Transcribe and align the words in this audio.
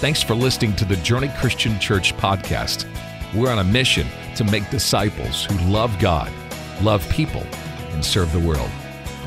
Thanks 0.00 0.22
for 0.22 0.34
listening 0.34 0.74
to 0.76 0.86
the 0.86 0.96
Journey 0.96 1.30
Christian 1.36 1.78
Church 1.78 2.16
podcast. 2.16 2.86
We're 3.34 3.50
on 3.50 3.58
a 3.58 3.64
mission 3.64 4.06
to 4.36 4.44
make 4.44 4.70
disciples 4.70 5.44
who 5.44 5.58
love 5.70 5.98
God, 5.98 6.32
love 6.80 7.06
people, 7.10 7.42
and 7.90 8.02
serve 8.02 8.32
the 8.32 8.40
world. 8.40 8.70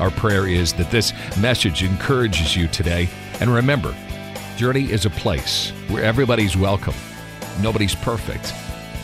Our 0.00 0.10
prayer 0.10 0.48
is 0.48 0.72
that 0.72 0.90
this 0.90 1.12
message 1.38 1.84
encourages 1.84 2.56
you 2.56 2.66
today. 2.66 3.08
And 3.38 3.54
remember, 3.54 3.94
Journey 4.56 4.90
is 4.90 5.06
a 5.06 5.10
place 5.10 5.70
where 5.86 6.02
everybody's 6.02 6.56
welcome, 6.56 6.96
nobody's 7.62 7.94
perfect, 7.94 8.52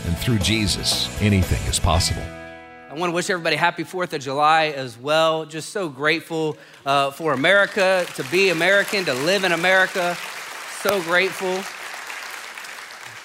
and 0.06 0.18
through 0.18 0.40
Jesus, 0.40 1.22
anything 1.22 1.62
is 1.70 1.78
possible. 1.78 2.24
I 2.90 2.94
want 2.94 3.12
to 3.12 3.14
wish 3.14 3.30
everybody 3.30 3.54
happy 3.54 3.84
4th 3.84 4.12
of 4.12 4.20
July 4.20 4.70
as 4.70 4.98
well. 4.98 5.46
Just 5.46 5.68
so 5.68 5.88
grateful 5.88 6.58
uh, 6.84 7.12
for 7.12 7.32
America, 7.32 8.04
to 8.16 8.24
be 8.24 8.48
American, 8.48 9.04
to 9.04 9.14
live 9.14 9.44
in 9.44 9.52
America. 9.52 10.16
So 10.82 11.02
grateful. 11.02 11.62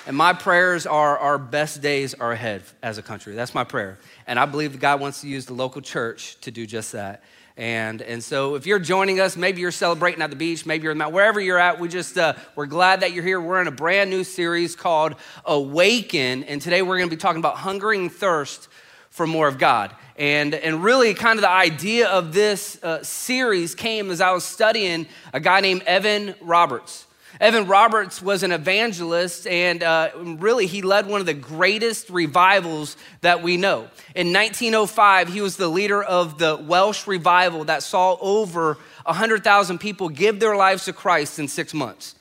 And 0.05 0.17
my 0.17 0.34
prayers 0.34 0.85
are 0.85 1.17
our 1.17 1.38
best 1.38 1.81
days 1.81 2.13
are 2.13 2.34
ahead 2.34 2.63
as 2.84 2.97
a 2.97 3.02
country. 3.02 3.34
That's 3.34 3.55
my 3.55 3.63
prayer. 3.63 3.97
And 4.27 4.38
I 4.38 4.45
believe 4.45 4.73
that 4.73 4.81
God 4.81 4.99
wants 4.99 5.21
to 5.21 5.30
use 5.30 5.45
the 5.45 5.53
local 5.53 5.81
church 5.81 6.38
to 6.41 6.52
do 6.52 6.66
just 6.66 6.91
that. 6.91 7.23
And, 7.55 8.02
and 8.02 8.21
so 8.21 8.55
if 8.55 8.67
you're 8.67 8.80
joining 8.80 9.21
us, 9.21 9.38
maybe 9.38 9.61
you're 9.61 9.71
celebrating 9.71 10.21
at 10.21 10.31
the 10.31 10.35
beach, 10.35 10.66
maybe 10.66 10.83
you're 10.83 10.91
in 10.91 10.97
the 10.97 11.07
wherever 11.07 11.39
you're 11.39 11.57
at, 11.57 11.80
we 11.80 11.88
just, 11.88 12.17
uh, 12.17 12.33
we're 12.57 12.66
glad 12.66 12.99
that 12.99 13.13
you're 13.13 13.23
here. 13.23 13.39
We're 13.39 13.61
in 13.61 13.67
a 13.67 13.72
brand 13.72 14.09
new 14.09 14.25
series 14.25 14.75
called 14.75 15.16
Awaken. 15.45 16.44
And 16.44 16.61
today 16.61 16.81
we're 16.81 16.97
going 16.97 17.09
to 17.09 17.16
be 17.16 17.22
talking 17.22 17.39
about 17.39 17.55
hungering 17.55 18.02
and 18.02 18.11
thirst 18.11 18.67
for 19.11 19.25
more 19.25 19.47
of 19.47 19.58
God. 19.58 19.95
And, 20.17 20.53
and 20.55 20.83
really, 20.83 21.13
kind 21.13 21.39
of 21.39 21.41
the 21.41 21.49
idea 21.49 22.09
of 22.09 22.33
this 22.33 22.83
uh, 22.83 23.02
series 23.02 23.75
came 23.75 24.11
as 24.11 24.19
I 24.19 24.31
was 24.31 24.44
studying 24.44 25.08
a 25.31 25.39
guy 25.39 25.61
named 25.61 25.83
Evan 25.83 26.35
Roberts. 26.41 27.05
Evan 27.39 27.67
Roberts 27.67 28.21
was 28.21 28.44
an 28.44 28.52
evangelist, 28.52 29.45
and 29.48 29.84
uh, 29.84 30.09
really, 30.16 30.67
he 30.67 30.81
led 30.81 31.07
one 31.07 31.20
of 31.20 31.25
the 31.25 31.34
greatest 31.34 32.09
revivals 32.09 32.95
that 33.22 33.44
we 33.44 33.58
know. 33.58 33.88
In 34.16 34.31
1905, 34.31 35.33
he 35.33 35.41
was 35.41 35.58
the 35.58 35.67
leader 35.67 36.02
of 36.02 36.38
the 36.38 36.56
Welsh 36.56 37.08
revival 37.08 37.66
that 37.66 37.83
saw 37.83 38.17
over 38.22 38.78
100,000 39.06 39.80
people 39.80 40.09
give 40.09 40.39
their 40.39 40.56
lives 40.56 40.86
to 40.86 40.94
Christ 40.94 41.38
in 41.38 41.47
six 41.47 41.73
months. 41.73 42.16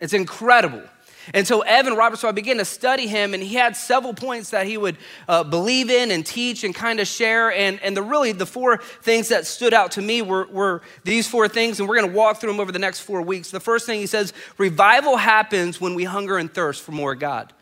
It's 0.00 0.14
incredible. 0.14 0.82
And 1.32 1.46
so 1.46 1.62
Evan 1.62 1.94
Roberts, 1.94 2.20
so 2.20 2.28
I 2.28 2.32
began 2.32 2.58
to 2.58 2.64
study 2.64 3.06
him, 3.06 3.32
and 3.32 3.42
he 3.42 3.54
had 3.54 3.76
several 3.76 4.12
points 4.12 4.50
that 4.50 4.66
he 4.66 4.76
would 4.76 4.98
uh, 5.26 5.42
believe 5.42 5.88
in 5.88 6.10
and 6.10 6.26
teach 6.26 6.64
and 6.64 6.74
kind 6.74 7.00
of 7.00 7.06
share. 7.06 7.50
And, 7.52 7.80
and 7.82 7.96
the 7.96 8.02
really 8.02 8.32
the 8.32 8.46
four 8.46 8.78
things 8.78 9.28
that 9.28 9.46
stood 9.46 9.72
out 9.72 9.92
to 9.92 10.02
me 10.02 10.20
were, 10.20 10.46
were 10.48 10.82
these 11.04 11.26
four 11.26 11.48
things, 11.48 11.80
and 11.80 11.88
we're 11.88 11.96
going 11.96 12.10
to 12.10 12.16
walk 12.16 12.40
through 12.40 12.52
them 12.52 12.60
over 12.60 12.72
the 12.72 12.78
next 12.78 13.00
four 13.00 13.22
weeks. 13.22 13.50
The 13.50 13.60
first 13.60 13.86
thing 13.86 14.00
he 14.00 14.06
says, 14.06 14.34
revival 14.58 15.16
happens 15.16 15.80
when 15.80 15.94
we 15.94 16.04
hunger 16.04 16.36
and 16.36 16.52
thirst 16.52 16.82
for 16.82 16.92
more 16.92 17.14
God. 17.14 17.52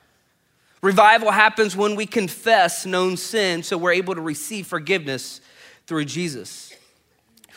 Revival 0.83 1.31
happens 1.31 1.77
when 1.77 1.95
we 1.95 2.07
confess 2.07 2.85
known 2.85 3.17
sin, 3.17 3.63
so 3.63 3.79
we're 3.79 3.93
able 3.93 4.17
to 4.17 4.21
receive 4.21 4.67
forgiveness 4.67 5.41
through 5.87 6.07
Jesus. 6.07 6.75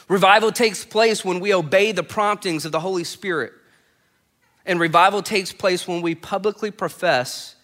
Revival 0.07 0.51
takes 0.51 0.85
place 0.85 1.25
when 1.25 1.39
we 1.39 1.51
obey 1.51 1.91
the 1.91 2.03
promptings 2.03 2.65
of 2.65 2.71
the 2.71 2.79
Holy 2.79 3.03
Spirit. 3.03 3.53
And 4.65 4.79
revival 4.79 5.21
takes 5.21 5.51
place 5.51 5.87
when 5.87 6.01
we 6.01 6.15
publicly 6.15 6.71
profess 6.71 7.55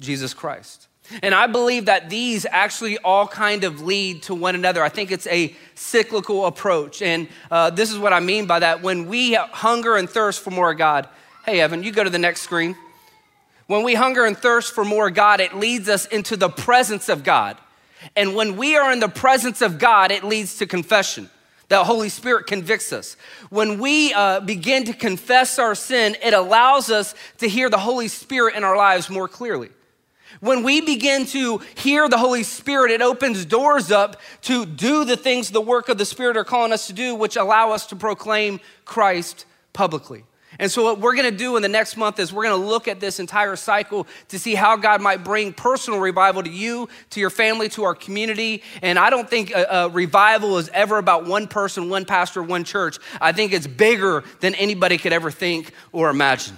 Jesus 0.00 0.34
Christ. 0.34 0.88
And 1.22 1.34
I 1.34 1.46
believe 1.46 1.86
that 1.86 2.10
these 2.10 2.46
actually 2.50 2.98
all 2.98 3.26
kind 3.26 3.64
of 3.64 3.82
lead 3.82 4.22
to 4.24 4.34
one 4.34 4.54
another. 4.54 4.82
I 4.82 4.88
think 4.88 5.10
it's 5.10 5.26
a 5.26 5.54
cyclical 5.74 6.46
approach. 6.46 7.00
And 7.00 7.28
uh, 7.50 7.70
this 7.70 7.90
is 7.90 7.98
what 7.98 8.12
I 8.12 8.20
mean 8.20 8.46
by 8.46 8.58
that. 8.58 8.82
When 8.82 9.06
we 9.06 9.34
hunger 9.34 9.96
and 9.96 10.08
thirst 10.08 10.42
for 10.42 10.50
more 10.50 10.74
God, 10.74 11.08
hey, 11.46 11.60
Evan, 11.60 11.82
you 11.82 11.92
go 11.92 12.04
to 12.04 12.10
the 12.10 12.18
next 12.18 12.42
screen. 12.42 12.76
When 13.66 13.84
we 13.84 13.94
hunger 13.94 14.24
and 14.24 14.36
thirst 14.36 14.74
for 14.74 14.84
more 14.84 15.10
God, 15.10 15.40
it 15.40 15.54
leads 15.54 15.88
us 15.88 16.06
into 16.06 16.36
the 16.36 16.48
presence 16.48 17.08
of 17.08 17.24
God. 17.24 17.56
And 18.14 18.34
when 18.34 18.56
we 18.56 18.76
are 18.76 18.92
in 18.92 19.00
the 19.00 19.08
presence 19.08 19.60
of 19.62 19.78
God, 19.78 20.10
it 20.10 20.24
leads 20.24 20.58
to 20.58 20.66
confession. 20.66 21.30
The 21.68 21.84
Holy 21.84 22.08
Spirit 22.08 22.46
convicts 22.46 22.92
us. 22.92 23.16
When 23.50 23.78
we 23.78 24.14
uh, 24.14 24.40
begin 24.40 24.84
to 24.84 24.94
confess 24.94 25.58
our 25.58 25.74
sin, 25.74 26.16
it 26.22 26.32
allows 26.32 26.90
us 26.90 27.14
to 27.38 27.48
hear 27.48 27.68
the 27.68 27.78
Holy 27.78 28.08
Spirit 28.08 28.54
in 28.54 28.64
our 28.64 28.76
lives 28.76 29.10
more 29.10 29.28
clearly. 29.28 29.68
When 30.40 30.62
we 30.62 30.80
begin 30.80 31.26
to 31.26 31.58
hear 31.76 32.08
the 32.08 32.18
Holy 32.18 32.42
Spirit, 32.42 32.90
it 32.90 33.02
opens 33.02 33.44
doors 33.44 33.90
up 33.90 34.20
to 34.42 34.64
do 34.64 35.04
the 35.04 35.16
things 35.16 35.50
the 35.50 35.60
work 35.60 35.88
of 35.88 35.98
the 35.98 36.04
Spirit 36.04 36.36
are 36.36 36.44
calling 36.44 36.72
us 36.72 36.86
to 36.86 36.92
do, 36.92 37.14
which 37.14 37.36
allow 37.36 37.72
us 37.72 37.86
to 37.88 37.96
proclaim 37.96 38.60
Christ 38.84 39.44
publicly. 39.72 40.24
And 40.58 40.70
so, 40.70 40.82
what 40.82 41.00
we're 41.00 41.14
gonna 41.14 41.30
do 41.30 41.56
in 41.56 41.62
the 41.62 41.68
next 41.68 41.96
month 41.96 42.18
is 42.18 42.32
we're 42.32 42.44
gonna 42.44 42.56
look 42.56 42.88
at 42.88 43.00
this 43.00 43.20
entire 43.20 43.54
cycle 43.54 44.06
to 44.28 44.38
see 44.38 44.54
how 44.54 44.76
God 44.76 45.02
might 45.02 45.22
bring 45.22 45.52
personal 45.52 46.00
revival 46.00 46.42
to 46.42 46.50
you, 46.50 46.88
to 47.10 47.20
your 47.20 47.30
family, 47.30 47.68
to 47.70 47.84
our 47.84 47.94
community. 47.94 48.62
And 48.80 48.98
I 48.98 49.10
don't 49.10 49.28
think 49.28 49.50
a, 49.50 49.64
a, 49.64 49.88
revival 49.90 50.56
is 50.56 50.70
ever 50.70 50.96
about 50.96 51.26
one 51.26 51.48
person, 51.48 51.90
one 51.90 52.06
pastor, 52.06 52.42
one 52.42 52.64
church. 52.64 52.98
I 53.20 53.32
think 53.32 53.52
it's 53.52 53.66
bigger 53.66 54.24
than 54.40 54.54
anybody 54.54 54.96
could 54.96 55.12
ever 55.12 55.30
think 55.30 55.72
or 55.92 56.08
imagine. 56.08 56.56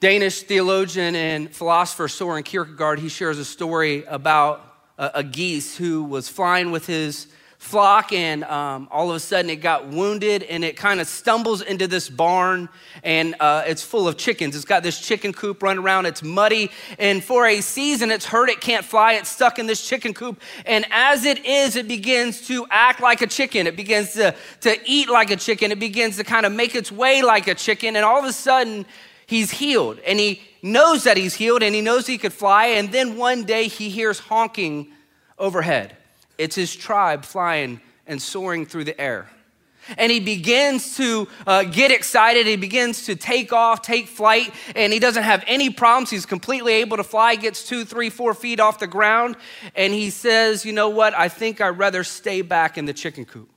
Danish 0.00 0.42
theologian 0.42 1.14
and 1.14 1.54
philosopher 1.54 2.08
Soren 2.08 2.42
Kierkegaard, 2.42 2.98
he 2.98 3.08
shares 3.08 3.38
a 3.38 3.44
story 3.44 4.04
about 4.06 4.68
a, 4.98 5.10
a 5.14 5.22
geese 5.22 5.76
who 5.76 6.02
was 6.02 6.28
flying 6.28 6.72
with 6.72 6.86
his 6.86 7.28
flock, 7.62 8.12
and 8.12 8.42
um, 8.44 8.88
all 8.90 9.08
of 9.08 9.16
a 9.16 9.20
sudden 9.20 9.48
it 9.48 9.56
got 9.56 9.86
wounded 9.86 10.42
and 10.42 10.64
it 10.64 10.76
kind 10.76 11.00
of 11.00 11.06
stumbles 11.06 11.62
into 11.62 11.86
this 11.86 12.10
barn 12.10 12.68
and 13.04 13.36
uh, 13.38 13.62
it's 13.66 13.82
full 13.82 14.08
of 14.08 14.18
chickens. 14.18 14.56
It's 14.56 14.64
got 14.64 14.82
this 14.82 15.00
chicken 15.00 15.32
coop 15.32 15.62
running 15.62 15.82
around, 15.82 16.06
it's 16.06 16.24
muddy, 16.24 16.70
and 16.98 17.22
for 17.22 17.46
a 17.46 17.60
season 17.60 18.10
it's 18.10 18.26
hurt, 18.26 18.50
it 18.50 18.60
can't 18.60 18.84
fly, 18.84 19.14
it's 19.14 19.30
stuck 19.30 19.60
in 19.60 19.66
this 19.66 19.86
chicken 19.86 20.12
coop. 20.12 20.42
And 20.66 20.84
as 20.90 21.24
it 21.24 21.46
is, 21.46 21.76
it 21.76 21.86
begins 21.86 22.46
to 22.48 22.66
act 22.68 23.00
like 23.00 23.22
a 23.22 23.28
chicken, 23.28 23.68
it 23.68 23.76
begins 23.76 24.12
to, 24.14 24.34
to 24.62 24.76
eat 24.84 25.08
like 25.08 25.30
a 25.30 25.36
chicken, 25.36 25.70
it 25.70 25.78
begins 25.78 26.16
to 26.16 26.24
kind 26.24 26.44
of 26.44 26.52
make 26.52 26.74
its 26.74 26.90
way 26.90 27.22
like 27.22 27.46
a 27.46 27.54
chicken, 27.54 27.94
and 27.94 28.04
all 28.04 28.18
of 28.18 28.24
a 28.24 28.32
sudden, 28.32 28.84
he's 29.26 29.52
healed 29.52 29.98
and 30.04 30.18
he 30.18 30.42
knows 30.62 31.04
that 31.04 31.16
he's 31.16 31.34
healed 31.34 31.62
and 31.62 31.74
he 31.74 31.80
knows 31.80 32.06
he 32.06 32.18
could 32.18 32.32
fly. 32.32 32.66
And 32.66 32.92
then 32.92 33.16
one 33.16 33.44
day 33.44 33.68
he 33.68 33.88
hears 33.88 34.18
honking 34.18 34.92
overhead. 35.38 35.96
It's 36.42 36.56
his 36.56 36.74
tribe 36.74 37.24
flying 37.24 37.80
and 38.06 38.20
soaring 38.20 38.66
through 38.66 38.84
the 38.84 39.00
air. 39.00 39.30
And 39.96 40.12
he 40.12 40.20
begins 40.20 40.96
to 40.96 41.28
uh, 41.46 41.64
get 41.64 41.90
excited. 41.90 42.46
He 42.46 42.56
begins 42.56 43.06
to 43.06 43.16
take 43.16 43.52
off, 43.52 43.82
take 43.82 44.06
flight, 44.06 44.52
and 44.76 44.92
he 44.92 44.98
doesn't 44.98 45.22
have 45.22 45.42
any 45.46 45.70
problems. 45.70 46.10
He's 46.10 46.26
completely 46.26 46.74
able 46.74 46.96
to 46.96 47.04
fly, 47.04 47.34
gets 47.34 47.66
two, 47.66 47.84
three, 47.84 48.10
four 48.10 48.34
feet 48.34 48.60
off 48.60 48.78
the 48.78 48.86
ground. 48.86 49.36
And 49.74 49.92
he 49.92 50.10
says, 50.10 50.64
You 50.64 50.72
know 50.72 50.88
what? 50.88 51.14
I 51.14 51.28
think 51.28 51.60
I'd 51.60 51.78
rather 51.78 52.04
stay 52.04 52.42
back 52.42 52.78
in 52.78 52.84
the 52.84 52.92
chicken 52.92 53.24
coop. 53.24 53.50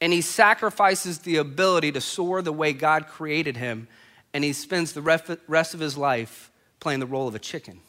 And 0.00 0.12
he 0.12 0.22
sacrifices 0.22 1.18
the 1.20 1.36
ability 1.36 1.92
to 1.92 2.00
soar 2.00 2.42
the 2.42 2.52
way 2.52 2.72
God 2.72 3.06
created 3.06 3.56
him. 3.56 3.86
And 4.32 4.42
he 4.42 4.52
spends 4.52 4.92
the 4.92 5.02
rest 5.02 5.74
of 5.74 5.80
his 5.80 5.96
life 5.96 6.50
playing 6.78 7.00
the 7.00 7.06
role 7.06 7.28
of 7.28 7.34
a 7.34 7.40
chicken. 7.40 7.80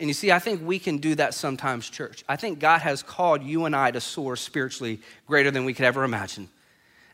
And 0.00 0.08
you 0.08 0.14
see, 0.14 0.32
I 0.32 0.38
think 0.38 0.66
we 0.66 0.78
can 0.78 0.96
do 0.96 1.14
that 1.16 1.34
sometimes, 1.34 1.90
church. 1.90 2.24
I 2.26 2.36
think 2.36 2.58
God 2.58 2.80
has 2.80 3.02
called 3.02 3.42
you 3.42 3.66
and 3.66 3.76
I 3.76 3.90
to 3.90 4.00
soar 4.00 4.34
spiritually 4.34 5.00
greater 5.26 5.50
than 5.50 5.66
we 5.66 5.74
could 5.74 5.84
ever 5.84 6.04
imagine. 6.04 6.48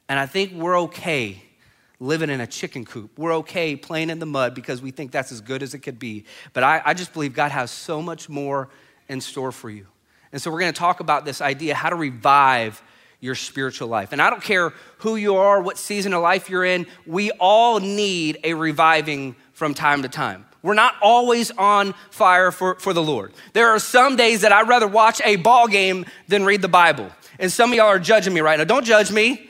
And 0.09 0.21
I 0.21 0.27
think 0.27 0.53
we're 0.53 0.79
okay 0.83 1.43
living 1.99 2.31
in 2.31 2.41
a 2.41 2.47
chicken 2.47 2.85
coop. 2.85 3.19
We're 3.19 3.35
okay 3.39 3.75
playing 3.75 4.11
in 4.11 4.21
the 4.21 4.27
mud 4.27 4.55
because 4.55 4.81
we 4.81 4.93
think 4.93 5.11
that's 5.11 5.33
as 5.33 5.41
good 5.41 5.65
as 5.65 5.75
it 5.75 5.81
could 5.81 5.99
be. 5.99 6.27
But 6.53 6.63
I, 6.63 6.81
I 6.85 6.95
just 6.95 7.13
believe 7.13 7.35
God 7.35 7.51
has 7.51 7.73
so 7.73 8.01
much 8.01 8.29
more 8.29 8.69
in 9.09 9.21
store 9.21 9.51
for 9.51 9.69
you. 9.69 9.89
And 10.31 10.41
so 10.41 10.53
we're 10.53 10.61
going 10.61 10.73
to 10.73 10.79
talk 10.79 11.01
about 11.01 11.25
this 11.25 11.41
idea 11.41 11.75
how 11.75 11.91
to 11.91 11.97
revive 11.97 12.81
your 13.19 13.35
spiritual 13.35 13.89
life. 13.89 14.13
And 14.13 14.23
I 14.23 14.31
don't 14.31 14.43
care 14.43 14.73
who 14.99 15.17
you 15.17 15.37
are, 15.37 15.61
what 15.61 15.77
season 15.77 16.13
of 16.13 16.23
life 16.23 16.51
you're 16.51 16.65
in, 16.65 16.87
we 17.05 17.33
all 17.33 17.81
need 17.81 18.39
a 18.45 18.55
reviving 18.55 19.35
from 19.55 19.75
time 19.75 20.03
to 20.03 20.09
time. 20.09 20.47
We're 20.67 20.75
not 20.75 20.97
always 21.01 21.53
on 21.53 21.95
fire 22.11 22.51
for, 22.51 22.75
for 22.75 22.93
the 22.93 23.03
Lord. 23.03 23.33
There 23.53 23.69
are 23.69 23.79
some 23.79 24.17
days 24.17 24.41
that 24.41 24.51
I'd 24.51 24.67
rather 24.67 24.89
watch 24.89 25.23
a 25.25 25.37
ball 25.37 25.69
game 25.69 26.07
than 26.27 26.45
read 26.45 26.61
the 26.61 26.67
Bible. 26.67 27.09
And 27.39 27.53
some 27.53 27.71
of 27.71 27.77
y'all 27.77 27.87
are 27.87 28.01
judging 28.01 28.35
me 28.35 28.41
right 28.41 28.59
now. 28.59 28.65
Don't 28.65 28.85
judge 28.85 29.13
me. 29.13 29.49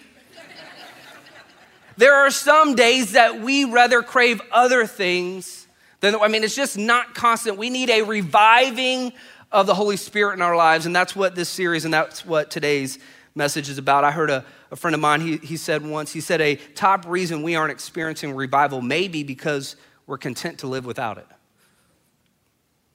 there 1.96 2.14
are 2.14 2.30
some 2.30 2.74
days 2.74 3.12
that 3.12 3.40
we 3.40 3.64
rather 3.64 4.02
crave 4.02 4.42
other 4.52 4.86
things 4.86 5.66
than, 6.00 6.16
I 6.16 6.28
mean, 6.28 6.44
it's 6.44 6.54
just 6.54 6.76
not 6.76 7.14
constant. 7.14 7.56
We 7.56 7.70
need 7.70 7.88
a 7.88 8.02
reviving 8.02 9.14
of 9.50 9.66
the 9.66 9.74
Holy 9.74 9.96
Spirit 9.96 10.34
in 10.34 10.42
our 10.42 10.54
lives. 10.54 10.84
And 10.84 10.94
that's 10.94 11.16
what 11.16 11.34
this 11.34 11.48
series 11.48 11.86
and 11.86 11.94
that's 11.94 12.26
what 12.26 12.50
today's 12.50 12.98
message 13.34 13.70
is 13.70 13.78
about. 13.78 14.04
I 14.04 14.10
heard 14.10 14.28
a, 14.28 14.44
a 14.70 14.76
friend 14.76 14.94
of 14.94 15.00
mine, 15.00 15.22
he, 15.22 15.38
he 15.38 15.56
said 15.56 15.82
once, 15.82 16.12
he 16.12 16.20
said, 16.20 16.42
a 16.42 16.56
top 16.74 17.06
reason 17.06 17.42
we 17.42 17.54
aren't 17.54 17.72
experiencing 17.72 18.34
revival 18.34 18.82
may 18.82 19.08
be 19.08 19.22
because 19.22 19.76
we're 20.06 20.18
content 20.18 20.58
to 20.60 20.66
live 20.66 20.86
without 20.86 21.18
it. 21.18 21.26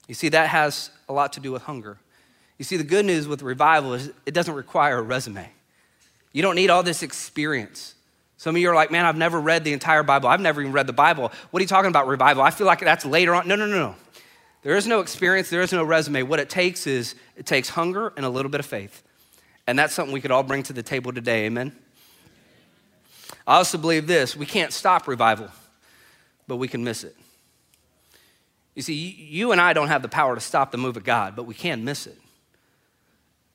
You 0.08 0.16
see, 0.16 0.30
that 0.30 0.50
has 0.50 0.90
a 1.08 1.14
lot 1.14 1.34
to 1.34 1.40
do 1.40 1.52
with 1.52 1.64
hunger. 1.64 1.98
You 2.58 2.66
see, 2.66 2.78
the 2.78 2.84
good 2.84 3.06
news 3.06 3.28
with 3.28 3.42
revival 3.42 3.94
is 3.94 4.12
it 4.26 4.34
doesn't 4.34 4.54
require 4.54 4.98
a 4.98 5.02
resume. 5.02 5.50
You 6.34 6.42
don't 6.42 6.56
need 6.56 6.70
all 6.70 6.84
this 6.84 7.04
experience. 7.04 7.96
Some 8.38 8.56
of 8.56 8.62
you 8.62 8.70
are 8.70 8.76
like, 8.76 8.92
man, 8.92 9.06
I've 9.06 9.18
never 9.18 9.40
read 9.40 9.64
the 9.64 9.74
entire 9.74 10.04
Bible. 10.04 10.30
I've 10.30 10.42
never 10.42 10.62
even 10.62 10.74
read 10.74 10.88
the 10.88 10.94
Bible. 10.94 11.32
What 11.52 11.60
are 11.60 11.64
you 11.64 11.68
talking 11.68 11.90
about, 11.90 12.08
revival? 12.08 12.44
I 12.44 12.50
feel 12.50 12.68
like 12.68 12.80
that's 12.80 13.06
later 13.06 13.36
on. 13.36 13.48
No, 13.48 13.56
no, 13.56 13.66
no, 13.66 13.78
no. 13.78 13.96
There 14.64 14.76
is 14.76 14.86
no 14.86 15.00
experience, 15.00 15.50
there 15.50 15.62
is 15.62 15.72
no 15.72 15.84
resume. 15.84 16.24
What 16.24 16.40
it 16.40 16.50
takes 16.50 16.86
is 16.86 17.16
it 17.36 17.46
takes 17.46 17.70
hunger 17.70 18.14
and 18.16 18.26
a 18.26 18.30
little 18.30 18.52
bit 18.52 18.60
of 18.60 18.66
faith. 18.66 19.04
And 19.66 19.78
that's 19.78 19.94
something 19.94 20.14
we 20.14 20.22
could 20.22 20.32
all 20.32 20.44
bring 20.44 20.64
to 20.64 20.74
the 20.74 20.84
table 20.84 21.12
today. 21.12 21.46
Amen. 21.46 21.76
I 23.48 23.58
also 23.58 23.78
believe 23.78 24.08
this 24.08 24.36
we 24.36 24.46
can't 24.46 24.72
stop 24.72 25.08
revival, 25.08 25.50
but 26.52 26.58
we 26.58 26.68
can 26.68 26.84
miss 26.84 27.06
it. 27.06 27.16
You 28.76 28.82
see, 28.82 28.94
you 28.94 29.54
and 29.54 29.62
I 29.62 29.72
don't 29.72 29.88
have 29.88 30.02
the 30.02 30.10
power 30.10 30.36
to 30.36 30.42
stop 30.42 30.74
the 30.74 30.78
move 30.78 30.98
of 30.98 31.06
God, 31.06 31.34
but 31.34 31.44
we 31.44 31.54
can 31.54 31.86
miss 31.86 32.08
it. 32.08 32.18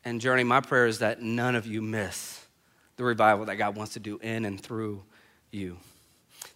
And, 0.02 0.18
Journey, 0.18 0.44
my 0.44 0.62
prayer 0.62 0.86
is 0.86 1.00
that 1.00 1.20
none 1.20 1.56
of 1.56 1.66
you 1.66 1.82
miss 1.82 2.42
the 2.96 3.04
revival 3.04 3.44
that 3.44 3.56
God 3.56 3.76
wants 3.76 3.92
to 3.92 4.00
do 4.00 4.16
in 4.22 4.46
and 4.46 4.58
through 4.58 5.02
you. 5.50 5.76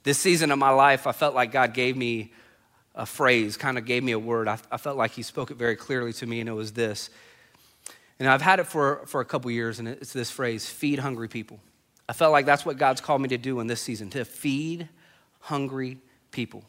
This 0.02 0.16
season 0.16 0.50
of 0.50 0.58
my 0.58 0.70
life, 0.70 1.06
I 1.06 1.12
felt 1.12 1.34
like 1.34 1.52
God 1.52 1.75
gave 1.75 1.94
me 1.94 2.32
a 2.94 3.04
phrase, 3.04 3.58
kind 3.58 3.76
of 3.76 3.84
gave 3.84 4.02
me 4.02 4.12
a 4.12 4.19
word. 4.19 4.48
I, 4.48 4.56
I, 4.72 4.78
felt 4.78 4.96
like 4.96 5.10
He 5.10 5.22
spoke 5.22 5.50
it 5.50 5.58
very 5.58 5.76
clearly 5.76 6.14
to 6.14 6.26
me, 6.26 6.40
and 6.40 6.48
it 6.48 6.54
was 6.54 6.72
this. 6.72 7.10
And 8.19 8.26
I've 8.26 8.40
had 8.40 8.60
it 8.60 8.66
for, 8.66 9.02
for 9.04 9.20
a 9.20 9.26
couple 9.26 9.50
years, 9.50 9.78
and 9.78 9.86
it's 9.86 10.14
this 10.14 10.31
phrase 10.31 10.66
feed 10.66 11.00
hungry 11.00 11.28
people. 11.28 11.60
I 12.08 12.14
felt 12.14 12.32
like 12.32 12.46
that's 12.46 12.64
what 12.64 12.78
God's 12.78 13.02
called 13.02 13.20
me 13.20 13.28
to 13.28 13.36
do 13.36 13.60
in 13.60 13.66
this 13.66 13.82
season 13.82 14.08
to 14.12 14.25
feed 14.25 14.88
hungry 15.40 15.98
people. 16.31 16.65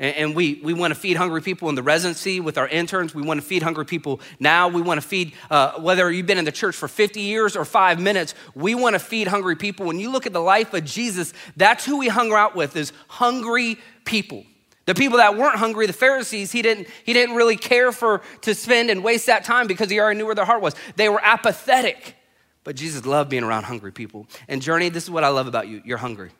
And, 0.00 0.34
we, 0.34 0.58
we 0.64 0.72
want 0.72 0.94
to 0.94 0.98
feed 0.98 1.18
hungry 1.18 1.42
people 1.42 1.68
in 1.68 1.74
the 1.74 1.82
residency 1.82 2.40
with 2.40 2.56
our 2.56 2.66
interns. 2.66 3.14
We 3.14 3.20
want 3.20 3.38
to 3.38 3.46
feed 3.46 3.62
hungry 3.62 3.84
people 3.84 4.22
now. 4.38 4.68
We 4.68 4.80
want 4.80 4.98
to 4.98 5.06
feed, 5.06 5.34
uh, 5.50 5.78
whether 5.78 6.10
you've 6.10 6.24
been 6.24 6.38
in 6.38 6.46
the 6.46 6.52
church 6.52 6.74
for 6.74 6.88
50 6.88 7.20
years 7.20 7.54
or 7.54 7.66
five 7.66 8.00
minutes, 8.00 8.34
we 8.54 8.74
want 8.74 8.94
to 8.94 8.98
feed 8.98 9.28
hungry 9.28 9.56
people. 9.56 9.84
When 9.84 10.00
you 10.00 10.10
look 10.10 10.24
at 10.24 10.32
the 10.32 10.40
life 10.40 10.72
of 10.72 10.86
Jesus, 10.86 11.34
that's 11.54 11.84
who 11.84 12.00
he 12.00 12.08
hung 12.08 12.32
out 12.32 12.56
with, 12.56 12.76
is 12.76 12.94
hungry 13.08 13.76
people. 14.06 14.44
The 14.86 14.94
people 14.94 15.18
that 15.18 15.36
weren't 15.36 15.56
hungry, 15.56 15.86
the 15.86 15.92
Pharisees, 15.92 16.50
he 16.50 16.62
didn't, 16.62 16.88
he 17.04 17.12
didn't 17.12 17.36
really 17.36 17.56
care 17.56 17.92
for 17.92 18.22
to 18.40 18.54
spend 18.54 18.88
and 18.88 19.04
waste 19.04 19.26
that 19.26 19.44
time 19.44 19.66
because 19.66 19.90
he 19.90 20.00
already 20.00 20.18
knew 20.18 20.24
where 20.24 20.34
their 20.34 20.46
heart 20.46 20.62
was. 20.62 20.74
They 20.96 21.10
were 21.10 21.20
apathetic. 21.22 22.16
But 22.64 22.74
Jesus 22.74 23.04
loved 23.04 23.28
being 23.28 23.44
around 23.44 23.64
hungry 23.64 23.92
people. 23.92 24.26
And 24.48 24.62
Journey, 24.62 24.88
this 24.88 25.04
is 25.04 25.10
what 25.10 25.24
I 25.24 25.28
love 25.28 25.46
about 25.46 25.68
you. 25.68 25.82
You're 25.84 25.98
hungry. 25.98 26.30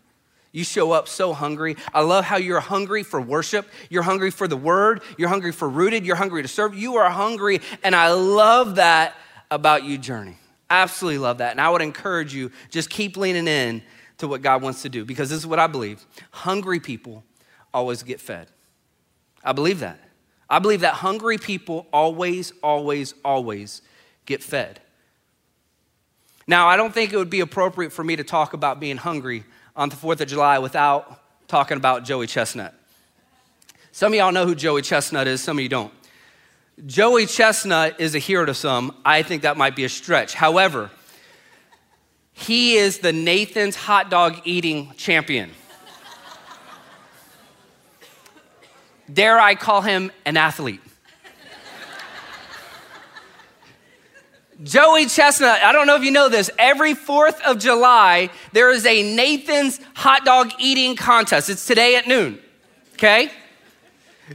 You 0.53 0.65
show 0.65 0.91
up 0.91 1.07
so 1.07 1.33
hungry. 1.33 1.77
I 1.95 2.01
love 2.01 2.25
how 2.25 2.37
you're 2.37 2.61
hungry 2.61 3.03
for 3.03 3.21
worship. 3.21 3.69
You're 3.89 4.03
hungry 4.03 4.31
for 4.31 4.49
the 4.49 4.57
word. 4.57 5.03
You're 5.17 5.29
hungry 5.29 5.53
for 5.53 5.69
rooted. 5.69 6.05
You're 6.05 6.17
hungry 6.17 6.43
to 6.43 6.49
serve. 6.49 6.75
You 6.75 6.97
are 6.97 7.09
hungry. 7.09 7.61
And 7.85 7.95
I 7.95 8.13
love 8.13 8.77
that 8.77 9.15
about 9.51 9.85
you, 9.85 9.97
Journey. 9.97 10.37
Absolutely 10.69 11.19
love 11.19 11.39
that. 11.39 11.53
And 11.53 11.61
I 11.61 11.71
would 11.71 11.83
encourage 11.83 12.35
you 12.35 12.51
just 12.71 12.91
keep 12.91 13.17
leaning 13.17 13.47
in 13.47 13.83
to 14.19 14.27
what 14.27 14.43
God 14.43 14.63
wants 14.63 14.83
to 14.83 14.89
do 14.89 15.05
because 15.05 15.31
this 15.31 15.39
is 15.39 15.47
what 15.47 15.59
I 15.59 15.67
believe. 15.69 16.05
Hungry 16.31 16.81
people 16.81 17.25
always 17.73 18.03
get 18.03 18.21
fed. 18.21 18.49
I 19.45 19.53
believe 19.53 19.81
that. 19.81 19.99
I 20.49 20.59
believe 20.59 20.81
that 20.81 20.95
hungry 20.95 21.39
people 21.39 21.87
always, 21.93 22.53
always, 22.63 23.15
always 23.25 23.83
get 24.27 24.43
fed. 24.43 24.81
Now, 26.47 26.67
I 26.67 26.77
don't 26.77 26.93
think 26.93 27.13
it 27.13 27.17
would 27.17 27.31
be 27.31 27.41
appropriate 27.41 27.93
for 27.93 28.03
me 28.03 28.17
to 28.17 28.25
talk 28.25 28.53
about 28.53 28.81
being 28.81 28.97
hungry 28.97 29.45
on 29.81 29.89
the 29.89 29.97
4th 29.97 30.21
of 30.21 30.29
July 30.29 30.59
without 30.59 31.23
talking 31.49 31.79
about 31.79 32.05
Joey 32.05 32.27
Chestnut. 32.27 32.75
Some 33.93 34.13
of 34.13 34.19
y'all 34.19 34.31
know 34.31 34.45
who 34.45 34.55
Joey 34.55 34.83
Chestnut 34.83 35.27
is, 35.27 35.41
some 35.41 35.57
of 35.57 35.63
you 35.63 35.71
don't. 35.71 35.91
Joey 36.85 37.25
Chestnut 37.25 37.99
is 37.99 38.15
a 38.15 38.19
hero 38.19 38.45
to 38.45 38.53
some. 38.53 38.95
I 39.07 39.23
think 39.23 39.41
that 39.41 39.57
might 39.57 39.75
be 39.75 39.85
a 39.85 39.89
stretch. 39.89 40.35
However, 40.35 40.91
he 42.35 42.75
is 42.75 42.99
the 42.99 43.15
Nathan's 43.15 43.75
hot 43.75 44.11
dog 44.11 44.43
eating 44.45 44.93
champion. 44.99 45.51
Dare 49.11 49.41
I 49.41 49.55
call 49.55 49.81
him 49.81 50.13
an 50.27 50.37
athlete? 50.37 50.83
Joey 54.63 55.07
Chestnut, 55.07 55.63
I 55.63 55.73
don't 55.73 55.87
know 55.87 55.97
if 55.97 56.05
you 56.05 56.11
know 56.11 56.29
this, 56.29 56.51
every 56.59 56.95
4th 56.95 57.41
of 57.43 57.59
July, 57.59 58.29
there 58.53 58.71
is 58.71 58.85
a 58.85 59.15
Nathan's 59.15 59.81
hot 59.95 60.27
dog 60.27 60.51
eating 60.59 60.97
contest. 60.97 61.49
It's 61.49 61.65
today 61.65 61.97
at 61.97 62.07
noon, 62.07 62.39
okay? 62.95 63.31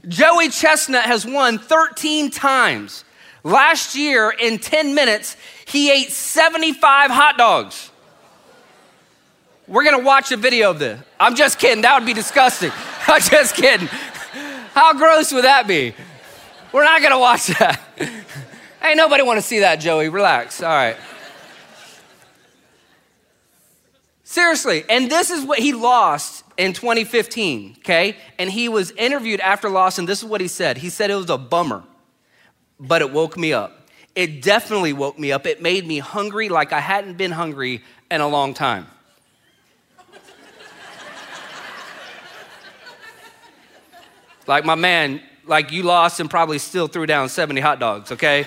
Joey 0.07 0.50
Chestnut 0.50 1.04
has 1.04 1.27
won 1.27 1.60
13 1.60 2.31
times. 2.31 3.06
Last 3.44 3.95
year, 3.95 4.31
in 4.31 4.57
10 4.57 4.95
minutes, 4.95 5.38
he 5.66 5.92
ate 5.92 6.12
75 6.12 7.12
hot 7.12 7.38
dogs. 7.38 7.92
We're 9.68 9.83
gonna 9.83 10.04
watch 10.04 10.31
a 10.31 10.38
video 10.38 10.72
of 10.72 10.80
this. 10.80 11.00
I'm 11.19 11.36
just 11.36 11.60
kidding, 11.60 11.83
that 11.83 12.00
would 12.00 12.06
be 12.07 12.13
disgusting. 12.13 12.72
I'm 13.07 13.22
just 13.22 13.56
kidding. 13.56 13.88
How 14.74 14.94
gross 14.94 15.31
would 15.31 15.44
that 15.44 15.68
be? 15.68 15.94
We're 16.72 16.83
not 16.83 17.04
gonna 17.04 17.19
watch 17.19 17.48
that. 17.48 17.80
Ain't 18.85 18.97
nobody 18.97 19.23
want 19.23 19.37
to 19.37 19.41
see 19.41 19.61
that, 19.61 19.77
Joey. 19.77 20.09
Relax. 20.09 20.61
All 20.61 20.69
right. 20.69 20.95
Seriously, 24.23 24.83
and 24.89 25.09
this 25.09 25.31
is 25.31 25.43
what 25.43 25.57
he 25.57 25.73
lost 25.73 26.43
in 26.57 26.73
2015, 26.73 27.77
okay? 27.79 28.15
And 28.37 28.49
he 28.49 28.69
was 28.69 28.91
interviewed 28.91 29.39
after 29.39 29.69
loss, 29.69 29.97
and 29.97 30.07
this 30.07 30.19
is 30.19 30.25
what 30.25 30.39
he 30.39 30.47
said. 30.47 30.77
He 30.77 30.89
said 30.89 31.09
it 31.09 31.15
was 31.15 31.29
a 31.29 31.37
bummer, 31.37 31.83
but 32.79 33.01
it 33.01 33.11
woke 33.11 33.37
me 33.37 33.53
up. 33.53 33.87
It 34.13 34.41
definitely 34.41 34.93
woke 34.93 35.17
me 35.17 35.31
up. 35.31 35.47
It 35.47 35.61
made 35.61 35.88
me 35.88 35.99
hungry 35.99 36.49
like 36.49 36.71
I 36.71 36.79
hadn't 36.79 37.17
been 37.17 37.31
hungry 37.31 37.81
in 38.11 38.21
a 38.21 38.27
long 38.27 38.53
time. 38.53 38.88
like 44.47 44.63
my 44.63 44.75
man, 44.75 45.21
like 45.45 45.71
you 45.71 45.83
lost 45.83 46.19
and 46.19 46.29
probably 46.29 46.59
still 46.59 46.88
threw 46.88 47.05
down 47.05 47.29
70 47.29 47.61
hot 47.61 47.79
dogs, 47.79 48.11
okay? 48.11 48.45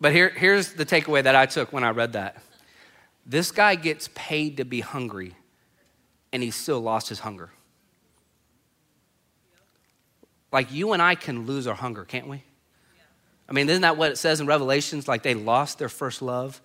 But 0.00 0.12
here, 0.12 0.30
here's 0.30 0.74
the 0.74 0.84
takeaway 0.84 1.22
that 1.22 1.34
I 1.34 1.46
took 1.46 1.72
when 1.72 1.84
I 1.84 1.90
read 1.90 2.12
that. 2.14 2.42
This 3.26 3.50
guy 3.50 3.74
gets 3.74 4.08
paid 4.14 4.58
to 4.58 4.64
be 4.64 4.80
hungry, 4.80 5.34
and 6.32 6.42
he 6.42 6.50
still 6.50 6.80
lost 6.80 7.08
his 7.08 7.20
hunger. 7.20 7.50
Like 10.52 10.72
you 10.72 10.92
and 10.92 11.02
I 11.02 11.14
can 11.14 11.46
lose 11.46 11.66
our 11.66 11.74
hunger, 11.74 12.04
can't 12.04 12.28
we? 12.28 12.42
I 13.48 13.52
mean, 13.52 13.68
isn't 13.68 13.82
that 13.82 13.96
what 13.96 14.12
it 14.12 14.18
says 14.18 14.40
in 14.40 14.46
Revelations? 14.46 15.08
Like 15.08 15.22
they 15.22 15.34
lost 15.34 15.78
their 15.78 15.88
first 15.88 16.22
love. 16.22 16.60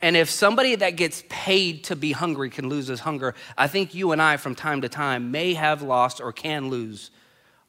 And 0.00 0.16
if 0.16 0.28
somebody 0.28 0.74
that 0.74 0.96
gets 0.96 1.22
paid 1.28 1.84
to 1.84 1.96
be 1.96 2.12
hungry 2.12 2.50
can 2.50 2.68
lose 2.68 2.88
his 2.88 3.00
hunger, 3.00 3.34
I 3.56 3.68
think 3.68 3.94
you 3.94 4.12
and 4.12 4.20
I, 4.20 4.36
from 4.36 4.54
time 4.54 4.80
to 4.82 4.88
time, 4.88 5.30
may 5.30 5.54
have 5.54 5.82
lost 5.82 6.20
or 6.20 6.32
can 6.32 6.68
lose 6.70 7.10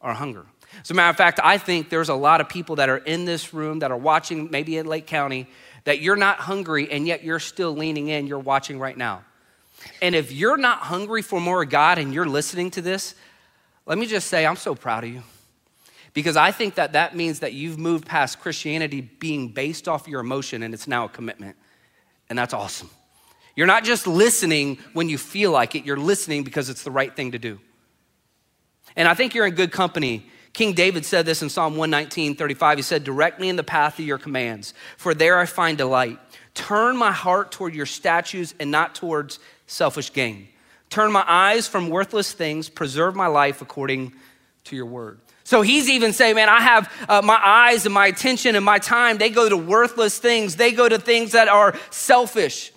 our 0.01 0.13
hunger. 0.13 0.45
As 0.81 0.91
a 0.91 0.93
matter 0.93 1.09
of 1.09 1.17
fact, 1.17 1.39
I 1.43 1.57
think 1.57 1.89
there's 1.89 2.09
a 2.09 2.15
lot 2.15 2.41
of 2.41 2.49
people 2.49 2.77
that 2.77 2.89
are 2.89 2.97
in 2.97 3.25
this 3.25 3.53
room 3.53 3.79
that 3.79 3.91
are 3.91 3.97
watching, 3.97 4.49
maybe 4.51 4.77
in 4.77 4.85
Lake 4.85 5.07
County, 5.07 5.47
that 5.85 5.99
you're 5.99 6.15
not 6.15 6.37
hungry 6.39 6.91
and 6.91 7.07
yet 7.07 7.23
you're 7.23 7.39
still 7.39 7.73
leaning 7.73 8.09
in, 8.09 8.27
you're 8.27 8.39
watching 8.39 8.79
right 8.79 8.97
now. 8.97 9.23
And 10.01 10.15
if 10.15 10.31
you're 10.31 10.57
not 10.57 10.79
hungry 10.79 11.21
for 11.21 11.39
more 11.39 11.63
of 11.63 11.69
God 11.69 11.97
and 11.97 12.13
you're 12.13 12.25
listening 12.25 12.71
to 12.71 12.81
this, 12.81 13.15
let 13.85 13.97
me 13.97 14.05
just 14.05 14.27
say, 14.27 14.45
I'm 14.45 14.55
so 14.55 14.75
proud 14.75 15.03
of 15.03 15.09
you. 15.09 15.23
Because 16.13 16.37
I 16.37 16.51
think 16.51 16.75
that 16.75 16.93
that 16.93 17.15
means 17.15 17.39
that 17.39 17.53
you've 17.53 17.77
moved 17.77 18.05
past 18.05 18.39
Christianity 18.39 19.01
being 19.01 19.49
based 19.49 19.87
off 19.87 20.07
your 20.07 20.21
emotion 20.21 20.63
and 20.63 20.73
it's 20.73 20.87
now 20.87 21.05
a 21.05 21.09
commitment. 21.09 21.55
And 22.29 22.37
that's 22.37 22.53
awesome. 22.53 22.89
You're 23.55 23.67
not 23.67 23.83
just 23.83 24.07
listening 24.07 24.79
when 24.93 25.09
you 25.09 25.17
feel 25.17 25.51
like 25.51 25.75
it, 25.75 25.85
you're 25.85 25.97
listening 25.97 26.43
because 26.43 26.69
it's 26.69 26.83
the 26.83 26.91
right 26.91 27.13
thing 27.15 27.31
to 27.31 27.39
do. 27.39 27.59
And 28.95 29.07
I 29.07 29.13
think 29.13 29.33
you're 29.33 29.45
in 29.45 29.55
good 29.55 29.71
company 29.71 30.29
King 30.53 30.73
David 30.73 31.03
said 31.03 31.25
this 31.25 31.41
in 31.41 31.49
Psalm 31.49 31.75
119, 31.75 32.35
35. 32.35 32.77
He 32.77 32.81
said, 32.83 33.03
Direct 33.03 33.39
me 33.39 33.49
in 33.49 33.55
the 33.55 33.63
path 33.63 33.97
of 33.97 34.05
your 34.05 34.19
commands, 34.19 34.73
for 34.97 35.15
there 35.15 35.39
I 35.39 35.47
find 35.47 35.77
delight. 35.77 36.19
Turn 36.53 36.95
my 36.95 37.11
heart 37.11 37.51
toward 37.51 37.73
your 37.73 37.87
statutes 37.87 38.53
and 38.59 38.69
not 38.69 38.93
towards 38.93 39.39
selfish 39.65 40.13
gain. 40.13 40.47
Turn 40.91 41.11
my 41.11 41.25
eyes 41.27 41.67
from 41.67 41.89
worthless 41.89 42.33
things, 42.33 42.69
preserve 42.69 43.15
my 43.15 43.25
life 43.25 43.63
according 43.63 44.13
to 44.65 44.75
your 44.75 44.85
word. 44.85 45.19
So 45.43 45.61
he's 45.61 45.89
even 45.89 46.13
saying, 46.13 46.35
man, 46.35 46.49
I 46.49 46.61
have 46.61 46.93
uh, 47.09 47.21
my 47.23 47.39
eyes 47.43 47.85
and 47.85 47.93
my 47.93 48.07
attention 48.07 48.55
and 48.55 48.63
my 48.63 48.77
time, 48.77 49.17
they 49.17 49.29
go 49.29 49.49
to 49.49 49.57
worthless 49.57 50.19
things. 50.19 50.55
They 50.55 50.71
go 50.71 50.87
to 50.87 50.99
things 50.99 51.31
that 51.31 51.47
are 51.47 51.75
selfish. 51.89 52.71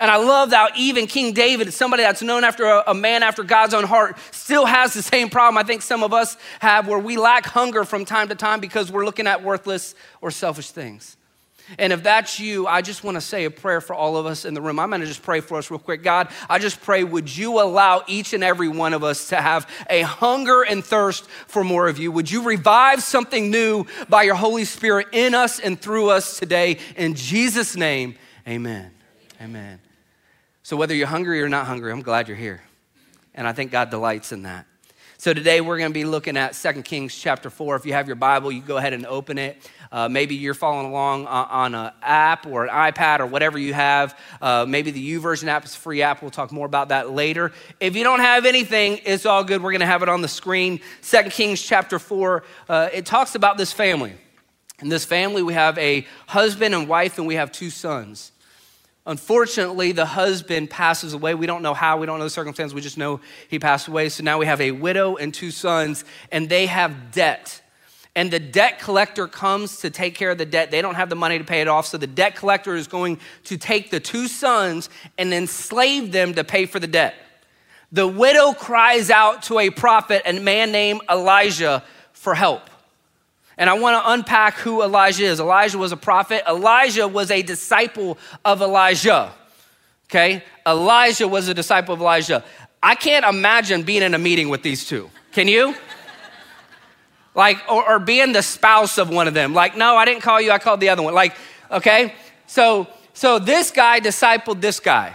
And 0.00 0.10
I 0.10 0.16
love 0.16 0.50
that 0.50 0.72
even 0.76 1.06
King 1.06 1.34
David, 1.34 1.72
somebody 1.74 2.02
that's 2.02 2.22
known 2.22 2.42
after 2.42 2.64
a, 2.64 2.84
a, 2.88 2.94
man 2.94 3.22
after 3.22 3.44
God's 3.44 3.74
own 3.74 3.84
heart, 3.84 4.16
still 4.30 4.64
has 4.64 4.94
the 4.94 5.02
same 5.02 5.28
problem 5.28 5.58
I 5.58 5.62
think 5.62 5.82
some 5.82 6.02
of 6.02 6.14
us 6.14 6.38
have 6.60 6.88
where 6.88 6.98
we 6.98 7.18
lack 7.18 7.44
hunger 7.44 7.84
from 7.84 8.06
time 8.06 8.28
to 8.30 8.34
time 8.34 8.60
because 8.60 8.90
we're 8.90 9.04
looking 9.04 9.26
at 9.26 9.44
worthless 9.44 9.94
or 10.22 10.30
selfish 10.30 10.70
things. 10.70 11.18
And 11.78 11.92
if 11.92 12.02
that's 12.02 12.40
you, 12.40 12.66
I 12.66 12.80
just 12.80 13.04
want 13.04 13.16
to 13.16 13.20
say 13.20 13.44
a 13.44 13.50
prayer 13.50 13.82
for 13.82 13.94
all 13.94 14.16
of 14.16 14.26
us 14.26 14.44
in 14.44 14.54
the 14.54 14.60
room. 14.60 14.78
I'm 14.78 14.88
going 14.88 15.02
to 15.02 15.06
just 15.06 15.22
pray 15.22 15.40
for 15.40 15.58
us 15.58 15.70
real 15.70 15.78
quick. 15.78 16.02
God, 16.02 16.28
I 16.48 16.58
just 16.58 16.80
pray, 16.80 17.04
would 17.04 17.36
you 17.36 17.60
allow 17.60 18.02
each 18.08 18.32
and 18.32 18.42
every 18.42 18.68
one 18.68 18.94
of 18.94 19.04
us 19.04 19.28
to 19.28 19.36
have 19.36 19.68
a 19.88 20.00
hunger 20.00 20.62
and 20.62 20.82
thirst 20.82 21.28
for 21.46 21.62
more 21.62 21.88
of 21.88 21.98
you? 21.98 22.10
Would 22.10 22.30
you 22.30 22.42
revive 22.42 23.02
something 23.02 23.50
new 23.50 23.84
by 24.08 24.22
your 24.22 24.34
Holy 24.34 24.64
Spirit 24.64 25.08
in 25.12 25.34
us 25.34 25.60
and 25.60 25.80
through 25.80 26.10
us 26.10 26.38
today? 26.38 26.78
In 26.96 27.14
Jesus' 27.14 27.76
name, 27.76 28.16
amen. 28.48 28.90
Amen. 29.40 29.80
So, 30.70 30.76
whether 30.76 30.94
you're 30.94 31.08
hungry 31.08 31.42
or 31.42 31.48
not 31.48 31.66
hungry, 31.66 31.90
I'm 31.90 32.00
glad 32.00 32.28
you're 32.28 32.36
here. 32.36 32.62
And 33.34 33.44
I 33.44 33.52
think 33.52 33.72
God 33.72 33.90
delights 33.90 34.30
in 34.30 34.42
that. 34.42 34.66
So, 35.18 35.34
today 35.34 35.60
we're 35.60 35.78
going 35.78 35.90
to 35.90 35.92
be 35.92 36.04
looking 36.04 36.36
at 36.36 36.52
2 36.52 36.82
Kings 36.82 37.12
chapter 37.12 37.50
4. 37.50 37.74
If 37.74 37.86
you 37.86 37.92
have 37.92 38.06
your 38.06 38.14
Bible, 38.14 38.52
you 38.52 38.62
go 38.62 38.76
ahead 38.76 38.92
and 38.92 39.04
open 39.04 39.36
it. 39.36 39.68
Uh, 39.90 40.08
maybe 40.08 40.36
you're 40.36 40.54
following 40.54 40.86
along 40.86 41.26
on 41.26 41.74
an 41.74 41.90
app 42.02 42.46
or 42.46 42.66
an 42.66 42.70
iPad 42.70 43.18
or 43.18 43.26
whatever 43.26 43.58
you 43.58 43.74
have. 43.74 44.16
Uh, 44.40 44.64
maybe 44.64 44.92
the 44.92 45.14
YouVersion 45.14 45.48
app 45.48 45.64
is 45.64 45.74
a 45.74 45.76
free 45.76 46.02
app. 46.02 46.22
We'll 46.22 46.30
talk 46.30 46.52
more 46.52 46.66
about 46.66 46.90
that 46.90 47.10
later. 47.10 47.50
If 47.80 47.96
you 47.96 48.04
don't 48.04 48.20
have 48.20 48.46
anything, 48.46 49.00
it's 49.04 49.26
all 49.26 49.42
good. 49.42 49.64
We're 49.64 49.72
going 49.72 49.80
to 49.80 49.86
have 49.86 50.04
it 50.04 50.08
on 50.08 50.22
the 50.22 50.28
screen. 50.28 50.78
2 51.02 51.22
Kings 51.30 51.60
chapter 51.60 51.98
4, 51.98 52.44
uh, 52.68 52.90
it 52.92 53.06
talks 53.06 53.34
about 53.34 53.58
this 53.58 53.72
family. 53.72 54.12
In 54.78 54.88
this 54.88 55.04
family, 55.04 55.42
we 55.42 55.54
have 55.54 55.76
a 55.78 56.06
husband 56.28 56.76
and 56.76 56.86
wife, 56.86 57.18
and 57.18 57.26
we 57.26 57.34
have 57.34 57.50
two 57.50 57.70
sons. 57.70 58.30
Unfortunately, 59.10 59.90
the 59.90 60.06
husband 60.06 60.70
passes 60.70 61.14
away. 61.14 61.34
We 61.34 61.46
don't 61.46 61.62
know 61.62 61.74
how, 61.74 61.98
we 61.98 62.06
don't 62.06 62.20
know 62.20 62.24
the 62.24 62.30
circumstance, 62.30 62.72
we 62.72 62.80
just 62.80 62.96
know 62.96 63.18
he 63.48 63.58
passed 63.58 63.88
away. 63.88 64.08
So 64.08 64.22
now 64.22 64.38
we 64.38 64.46
have 64.46 64.60
a 64.60 64.70
widow 64.70 65.16
and 65.16 65.34
two 65.34 65.50
sons, 65.50 66.04
and 66.30 66.48
they 66.48 66.66
have 66.66 67.10
debt. 67.10 67.60
And 68.14 68.30
the 68.30 68.38
debt 68.38 68.78
collector 68.78 69.26
comes 69.26 69.78
to 69.78 69.90
take 69.90 70.14
care 70.14 70.30
of 70.30 70.38
the 70.38 70.46
debt. 70.46 70.70
They 70.70 70.80
don't 70.80 70.94
have 70.94 71.08
the 71.08 71.16
money 71.16 71.38
to 71.38 71.44
pay 71.44 71.60
it 71.60 71.66
off. 71.66 71.86
So 71.86 71.98
the 71.98 72.06
debt 72.06 72.36
collector 72.36 72.76
is 72.76 72.86
going 72.86 73.18
to 73.46 73.56
take 73.56 73.90
the 73.90 73.98
two 73.98 74.28
sons 74.28 74.88
and 75.18 75.34
enslave 75.34 76.12
them 76.12 76.34
to 76.34 76.44
pay 76.44 76.66
for 76.66 76.78
the 76.78 76.86
debt. 76.86 77.16
The 77.90 78.06
widow 78.06 78.52
cries 78.52 79.10
out 79.10 79.42
to 79.44 79.58
a 79.58 79.70
prophet, 79.70 80.22
a 80.24 80.38
man 80.38 80.70
named 80.70 81.00
Elisha, 81.08 81.82
for 82.12 82.36
help. 82.36 82.69
And 83.60 83.68
I 83.68 83.74
want 83.74 84.02
to 84.02 84.12
unpack 84.12 84.54
who 84.54 84.82
Elisha 84.82 85.24
is. 85.24 85.38
Elijah 85.38 85.76
was 85.76 85.92
a 85.92 85.96
prophet, 85.96 86.42
Elisha 86.46 87.06
was 87.06 87.30
a 87.30 87.42
disciple 87.42 88.16
of 88.42 88.62
Elijah. 88.62 89.34
Okay? 90.06 90.42
Elisha 90.64 91.28
was 91.28 91.46
a 91.46 91.52
disciple 91.52 91.92
of 91.92 92.00
Elijah. 92.00 92.42
I 92.82 92.94
can't 92.94 93.22
imagine 93.26 93.82
being 93.82 94.02
in 94.02 94.14
a 94.14 94.18
meeting 94.18 94.48
with 94.48 94.62
these 94.62 94.86
two. 94.86 95.10
Can 95.32 95.46
you? 95.46 95.74
like, 97.34 97.58
or, 97.70 97.86
or 97.86 97.98
being 97.98 98.32
the 98.32 98.42
spouse 98.42 98.96
of 98.96 99.10
one 99.10 99.28
of 99.28 99.34
them. 99.34 99.52
Like, 99.52 99.76
no, 99.76 99.94
I 99.94 100.06
didn't 100.06 100.22
call 100.22 100.40
you, 100.40 100.50
I 100.50 100.58
called 100.58 100.80
the 100.80 100.88
other 100.88 101.02
one. 101.02 101.12
Like, 101.12 101.36
okay? 101.70 102.14
So, 102.46 102.86
so 103.12 103.38
this 103.38 103.70
guy 103.70 104.00
discipled 104.00 104.62
this 104.62 104.80
guy. 104.80 105.14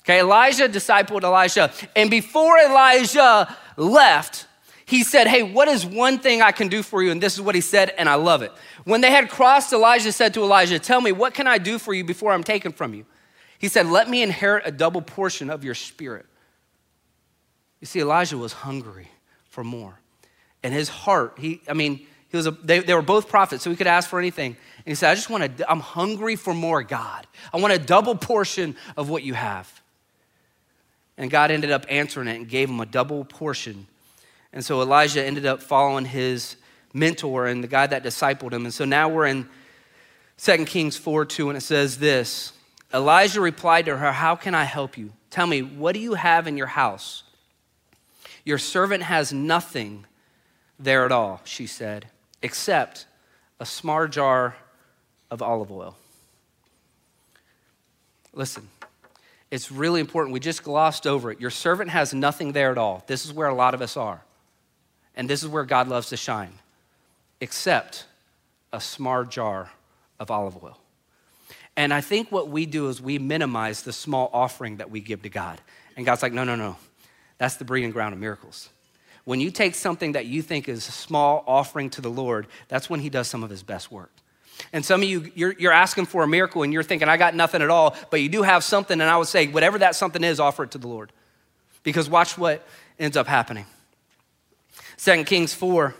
Okay, 0.00 0.20
Elijah 0.20 0.68
discipled 0.68 1.22
Elisha. 1.22 1.72
And 1.96 2.10
before 2.10 2.58
Elijah 2.58 3.56
left, 3.78 4.47
he 4.88 5.04
said, 5.04 5.26
Hey, 5.26 5.42
what 5.42 5.68
is 5.68 5.84
one 5.84 6.18
thing 6.18 6.40
I 6.40 6.50
can 6.50 6.68
do 6.68 6.82
for 6.82 7.02
you? 7.02 7.10
And 7.10 7.22
this 7.22 7.34
is 7.34 7.42
what 7.42 7.54
he 7.54 7.60
said, 7.60 7.90
and 7.98 8.08
I 8.08 8.14
love 8.14 8.40
it. 8.40 8.50
When 8.84 9.02
they 9.02 9.10
had 9.10 9.28
crossed, 9.28 9.70
Elijah 9.70 10.10
said 10.12 10.32
to 10.32 10.42
Elisha, 10.42 10.78
Tell 10.78 11.02
me, 11.02 11.12
what 11.12 11.34
can 11.34 11.46
I 11.46 11.58
do 11.58 11.78
for 11.78 11.92
you 11.92 12.04
before 12.04 12.32
I'm 12.32 12.42
taken 12.42 12.72
from 12.72 12.94
you? 12.94 13.04
He 13.58 13.68
said, 13.68 13.86
Let 13.86 14.08
me 14.08 14.22
inherit 14.22 14.62
a 14.66 14.70
double 14.70 15.02
portion 15.02 15.50
of 15.50 15.62
your 15.62 15.74
spirit. 15.74 16.24
You 17.80 17.86
see, 17.86 18.00
Elisha 18.00 18.38
was 18.38 18.54
hungry 18.54 19.10
for 19.50 19.62
more. 19.62 20.00
And 20.62 20.72
his 20.72 20.88
heart, 20.88 21.34
he, 21.38 21.60
I 21.68 21.74
mean, 21.74 22.06
he 22.30 22.36
was 22.38 22.46
a, 22.46 22.52
they, 22.52 22.78
they 22.78 22.94
were 22.94 23.02
both 23.02 23.28
prophets, 23.28 23.64
so 23.64 23.68
he 23.68 23.76
could 23.76 23.86
ask 23.86 24.08
for 24.08 24.18
anything. 24.18 24.52
And 24.52 24.86
he 24.86 24.94
said, 24.94 25.10
I 25.10 25.14
just 25.14 25.28
want 25.28 25.58
to, 25.58 25.70
I'm 25.70 25.80
hungry 25.80 26.34
for 26.34 26.54
more, 26.54 26.82
God. 26.82 27.26
I 27.52 27.58
want 27.58 27.74
a 27.74 27.78
double 27.78 28.14
portion 28.14 28.74
of 28.96 29.10
what 29.10 29.22
you 29.22 29.34
have. 29.34 29.82
And 31.18 31.30
God 31.30 31.50
ended 31.50 31.72
up 31.72 31.84
answering 31.90 32.28
it 32.28 32.36
and 32.36 32.48
gave 32.48 32.70
him 32.70 32.80
a 32.80 32.86
double 32.86 33.26
portion 33.26 33.86
and 34.52 34.64
so 34.64 34.80
Elisha 34.80 35.24
ended 35.24 35.46
up 35.46 35.62
following 35.62 36.04
his 36.04 36.56
mentor 36.92 37.46
and 37.46 37.62
the 37.62 37.68
guy 37.68 37.86
that 37.86 38.02
discipled 38.02 38.52
him. 38.52 38.64
And 38.64 38.72
so 38.72 38.84
now 38.84 39.08
we're 39.08 39.26
in 39.26 39.48
2 40.38 40.64
Kings 40.64 40.96
4 40.96 41.24
2, 41.24 41.50
and 41.50 41.56
it 41.56 41.62
says 41.62 41.98
this 41.98 42.52
Elisha 42.92 43.40
replied 43.40 43.86
to 43.86 43.96
her, 43.96 44.12
How 44.12 44.36
can 44.36 44.54
I 44.54 44.64
help 44.64 44.96
you? 44.96 45.12
Tell 45.30 45.46
me, 45.46 45.62
what 45.62 45.92
do 45.92 46.00
you 46.00 46.14
have 46.14 46.46
in 46.46 46.56
your 46.56 46.68
house? 46.68 47.24
Your 48.44 48.58
servant 48.58 49.02
has 49.02 49.32
nothing 49.32 50.06
there 50.78 51.04
at 51.04 51.12
all, 51.12 51.42
she 51.44 51.66
said, 51.66 52.06
except 52.40 53.06
a 53.60 53.66
small 53.66 54.06
jar 54.06 54.56
of 55.30 55.42
olive 55.42 55.70
oil. 55.70 55.96
Listen, 58.32 58.68
it's 59.50 59.70
really 59.70 60.00
important. 60.00 60.32
We 60.32 60.40
just 60.40 60.62
glossed 60.62 61.06
over 61.06 61.30
it. 61.30 61.40
Your 61.40 61.50
servant 61.50 61.90
has 61.90 62.14
nothing 62.14 62.52
there 62.52 62.70
at 62.70 62.78
all. 62.78 63.04
This 63.06 63.26
is 63.26 63.32
where 63.32 63.48
a 63.48 63.54
lot 63.54 63.74
of 63.74 63.82
us 63.82 63.96
are. 63.96 64.22
And 65.18 65.28
this 65.28 65.42
is 65.42 65.48
where 65.48 65.64
God 65.64 65.88
loves 65.88 66.08
to 66.10 66.16
shine, 66.16 66.52
except 67.40 68.06
a 68.72 68.80
small 68.80 69.24
jar 69.24 69.70
of 70.20 70.30
olive 70.30 70.62
oil. 70.62 70.78
And 71.76 71.92
I 71.92 72.00
think 72.00 72.30
what 72.30 72.48
we 72.48 72.66
do 72.66 72.88
is 72.88 73.02
we 73.02 73.18
minimize 73.18 73.82
the 73.82 73.92
small 73.92 74.30
offering 74.32 74.76
that 74.76 74.90
we 74.90 75.00
give 75.00 75.22
to 75.22 75.28
God. 75.28 75.60
And 75.96 76.06
God's 76.06 76.22
like, 76.22 76.32
no, 76.32 76.44
no, 76.44 76.54
no. 76.54 76.76
That's 77.36 77.56
the 77.56 77.64
breeding 77.64 77.90
ground 77.90 78.14
of 78.14 78.20
miracles. 78.20 78.68
When 79.24 79.40
you 79.40 79.50
take 79.50 79.74
something 79.74 80.12
that 80.12 80.26
you 80.26 80.40
think 80.40 80.68
is 80.68 80.88
a 80.88 80.92
small 80.92 81.44
offering 81.46 81.90
to 81.90 82.00
the 82.00 82.10
Lord, 82.10 82.46
that's 82.68 82.88
when 82.88 83.00
He 83.00 83.10
does 83.10 83.28
some 83.28 83.42
of 83.42 83.50
His 83.50 83.62
best 83.62 83.90
work. 83.90 84.12
And 84.72 84.84
some 84.84 85.02
of 85.02 85.08
you, 85.08 85.30
you're, 85.34 85.54
you're, 85.58 85.72
asking 85.72 86.06
for 86.06 86.22
a 86.22 86.28
miracle 86.28 86.62
and 86.62 86.72
you're 86.72 86.82
thinking, 86.82 87.08
I 87.08 87.16
got 87.16 87.34
nothing 87.34 87.62
at 87.62 87.70
all, 87.70 87.96
but 88.10 88.20
you 88.20 88.28
do 88.28 88.42
have 88.42 88.64
something. 88.64 89.00
And 89.00 89.08
I 89.10 89.16
would 89.16 89.28
say, 89.28 89.48
whatever 89.48 89.78
that 89.78 89.94
something 89.94 90.24
is, 90.24 90.40
offer 90.40 90.64
it 90.64 90.72
to 90.72 90.78
the 90.78 90.88
Lord. 90.88 91.12
Because 91.82 92.08
watch 92.08 92.36
what 92.38 92.66
ends 92.98 93.16
up 93.16 93.26
happening. 93.26 93.66
2 94.98 95.24
Kings 95.24 95.54
4, 95.54 95.94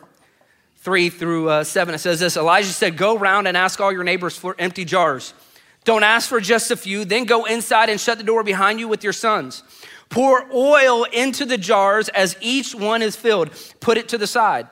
3 0.77 1.11
through 1.11 1.49
uh, 1.49 1.65
7, 1.65 1.95
it 1.95 1.99
says 1.99 2.21
this 2.21 2.37
Elisha 2.37 2.73
said, 2.73 2.97
Go 2.97 3.17
round 3.17 3.49
and 3.49 3.57
ask 3.57 3.81
all 3.81 3.93
your 3.93 4.05
neighbors 4.05 4.37
for 4.37 4.55
empty 4.59 4.85
jars. 4.85 5.35
Don't 5.85 6.03
ask 6.03 6.29
for 6.29 6.41
just 6.41 6.71
a 6.71 6.77
few, 6.77 7.05
then 7.05 7.25
go 7.25 7.45
inside 7.45 7.89
and 7.89 8.01
shut 8.01 8.19
the 8.19 8.25
door 8.25 8.45
behind 8.45 8.79
you 8.79 8.89
with 8.89 9.03
your 9.03 9.13
sons. 9.13 9.63
Pour 10.11 10.51
oil 10.53 11.05
into 11.05 11.45
the 11.45 11.59
jars 11.59 12.09
as 12.11 12.37
each 12.41 12.75
one 12.75 13.01
is 13.03 13.15
filled. 13.17 13.51
Put 13.81 13.99
it 13.99 14.09
to 14.09 14.19
the 14.19 14.27
side. 14.27 14.69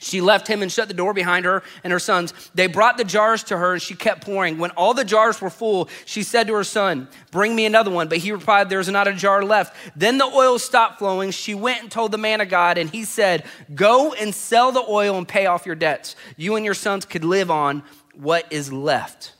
She 0.00 0.20
left 0.20 0.48
him 0.48 0.62
and 0.62 0.70
shut 0.70 0.88
the 0.88 0.94
door 0.94 1.12
behind 1.12 1.44
her 1.44 1.62
and 1.84 1.92
her 1.92 1.98
sons. 1.98 2.32
They 2.54 2.66
brought 2.66 2.96
the 2.96 3.04
jars 3.04 3.42
to 3.44 3.58
her 3.58 3.74
and 3.74 3.82
she 3.82 3.94
kept 3.94 4.24
pouring. 4.24 4.58
When 4.58 4.70
all 4.72 4.94
the 4.94 5.04
jars 5.04 5.40
were 5.40 5.50
full, 5.50 5.88
she 6.04 6.22
said 6.22 6.46
to 6.46 6.54
her 6.54 6.64
son, 6.64 7.08
Bring 7.30 7.54
me 7.54 7.66
another 7.66 7.90
one. 7.90 8.08
But 8.08 8.18
he 8.18 8.32
replied, 8.32 8.68
There's 8.68 8.88
not 8.88 9.08
a 9.08 9.12
jar 9.12 9.42
left. 9.42 9.76
Then 9.96 10.18
the 10.18 10.24
oil 10.26 10.58
stopped 10.58 10.98
flowing. 10.98 11.30
She 11.30 11.54
went 11.54 11.82
and 11.82 11.90
told 11.90 12.12
the 12.12 12.18
man 12.18 12.40
of 12.40 12.48
God, 12.48 12.78
and 12.78 12.90
he 12.90 13.04
said, 13.04 13.44
Go 13.74 14.12
and 14.12 14.34
sell 14.34 14.72
the 14.72 14.84
oil 14.88 15.16
and 15.16 15.26
pay 15.26 15.46
off 15.46 15.66
your 15.66 15.74
debts. 15.74 16.16
You 16.36 16.56
and 16.56 16.64
your 16.64 16.74
sons 16.74 17.04
could 17.04 17.24
live 17.24 17.50
on 17.50 17.82
what 18.14 18.46
is 18.50 18.72
left. 18.72 19.32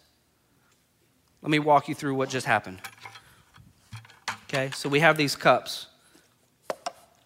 Let 1.43 1.51
me 1.51 1.59
walk 1.59 1.89
you 1.89 1.95
through 1.95 2.15
what 2.15 2.29
just 2.29 2.47
happened. 2.47 2.81
Okay, 4.45 4.71
so 4.75 4.89
we 4.89 5.01
have 5.01 5.17
these 5.17 5.37
cups. 5.37 5.87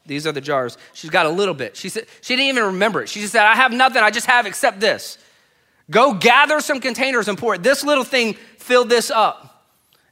These 0.07 0.27
are 0.27 0.33
the 0.33 0.41
jars. 0.41 0.79
She's 0.93 1.11
got 1.11 1.27
a 1.27 1.31
little 1.31 1.55
bit. 1.55 1.77
She 1.77 1.89
said 1.89 2.07
she 2.21 2.35
didn't 2.35 2.49
even 2.49 2.65
remember 2.65 3.03
it. 3.03 3.09
She 3.09 3.21
just 3.21 3.33
said, 3.33 3.45
I 3.45 3.55
have 3.55 3.73
nothing. 3.73 4.03
I 4.03 4.11
just 4.11 4.27
have 4.27 4.47
except 4.47 4.81
this. 4.81 5.19
Go 5.91 6.15
gather 6.15 6.61
some 6.61 6.81
containers 6.81 7.29
and 7.29 7.39
pour 7.39 7.55
it. 7.55 7.63
This 7.63 7.85
little 7.85 8.05
thing 8.05 8.35
filled 8.59 8.89
this 8.89 9.11
up. 9.11 9.67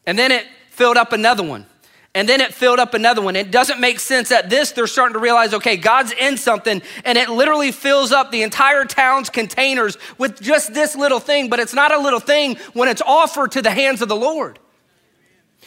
And 0.06 0.18
then 0.18 0.32
it 0.32 0.46
filled 0.70 0.96
up 0.96 1.12
another 1.12 1.42
one. 1.42 1.66
And 2.14 2.28
then 2.28 2.40
it 2.40 2.52
filled 2.52 2.80
up 2.80 2.94
another 2.94 3.22
one. 3.22 3.36
It 3.36 3.52
doesn't 3.52 3.78
make 3.78 4.00
sense 4.00 4.32
at 4.32 4.50
this, 4.50 4.72
they're 4.72 4.88
starting 4.88 5.12
to 5.12 5.20
realize, 5.20 5.54
okay, 5.54 5.76
God's 5.76 6.12
in 6.12 6.36
something, 6.36 6.82
and 7.04 7.16
it 7.16 7.28
literally 7.28 7.70
fills 7.70 8.10
up 8.10 8.32
the 8.32 8.42
entire 8.42 8.84
town's 8.84 9.30
containers 9.30 9.96
with 10.18 10.40
just 10.40 10.74
this 10.74 10.96
little 10.96 11.20
thing, 11.20 11.48
but 11.48 11.60
it's 11.60 11.72
not 11.72 11.92
a 11.92 11.98
little 11.98 12.18
thing 12.18 12.56
when 12.72 12.88
it's 12.88 13.02
offered 13.02 13.52
to 13.52 13.62
the 13.62 13.70
hands 13.70 14.02
of 14.02 14.08
the 14.08 14.16
Lord. 14.16 14.58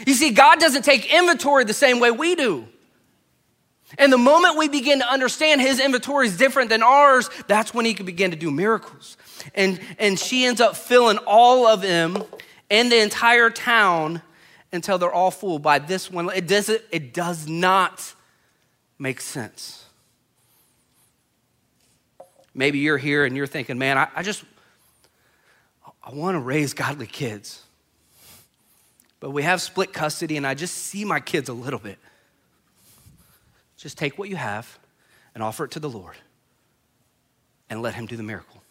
You 0.05 0.13
see, 0.13 0.31
God 0.31 0.59
doesn't 0.59 0.83
take 0.83 1.13
inventory 1.13 1.63
the 1.63 1.73
same 1.73 2.01
way 2.01 2.11
we 2.11 2.35
do. 2.35 2.67
And 3.97 4.11
the 4.11 4.17
moment 4.17 4.57
we 4.57 4.67
begin 4.67 4.99
to 4.99 5.09
understand 5.09 5.61
his 5.61 5.79
inventory 5.79 6.27
is 6.27 6.37
different 6.37 6.69
than 6.69 6.81
ours, 6.81 7.29
that's 7.47 7.73
when 7.73 7.85
he 7.85 7.93
can 7.93 8.05
begin 8.05 8.31
to 8.31 8.37
do 8.37 8.49
miracles. 8.49 9.17
And, 9.53 9.79
and 9.99 10.17
she 10.17 10.45
ends 10.45 10.61
up 10.61 10.75
filling 10.75 11.17
all 11.27 11.67
of 11.67 11.81
them 11.81 12.23
in 12.69 12.89
the 12.89 13.01
entire 13.01 13.49
town 13.49 14.21
until 14.71 14.97
they're 14.97 15.13
all 15.13 15.31
full 15.31 15.59
by 15.59 15.79
this 15.79 16.09
one. 16.09 16.29
It, 16.35 16.47
doesn't, 16.47 16.81
it 16.91 17.13
does 17.13 17.47
not 17.47 18.13
make 18.97 19.21
sense. 19.21 19.85
Maybe 22.55 22.79
you're 22.79 22.97
here 22.97 23.25
and 23.25 23.35
you're 23.35 23.47
thinking, 23.47 23.77
man, 23.77 23.97
I, 23.97 24.07
I 24.15 24.23
just, 24.23 24.43
I 26.03 26.13
want 26.13 26.35
to 26.35 26.39
raise 26.39 26.73
godly 26.73 27.07
kids. 27.07 27.61
But 29.19 29.31
we 29.31 29.43
have 29.43 29.61
split 29.61 29.93
custody 29.93 30.37
and 30.37 30.45
I 30.45 30.53
just 30.53 30.75
see 30.75 31.05
my 31.05 31.19
kids 31.19 31.49
a 31.49 31.53
little 31.53 31.79
bit. 31.79 31.97
Just 33.83 33.97
take 33.97 34.17
what 34.17 34.29
you 34.29 34.37
have 34.37 34.79
and 35.35 35.43
offer 35.43 35.65
it 35.65 35.71
to 35.71 35.79
the 35.81 35.89
Lord 35.89 36.15
and 37.69 37.81
let 37.81 37.95
Him 37.95 38.05
do 38.05 38.15
the 38.15 38.23
miracle. 38.23 38.63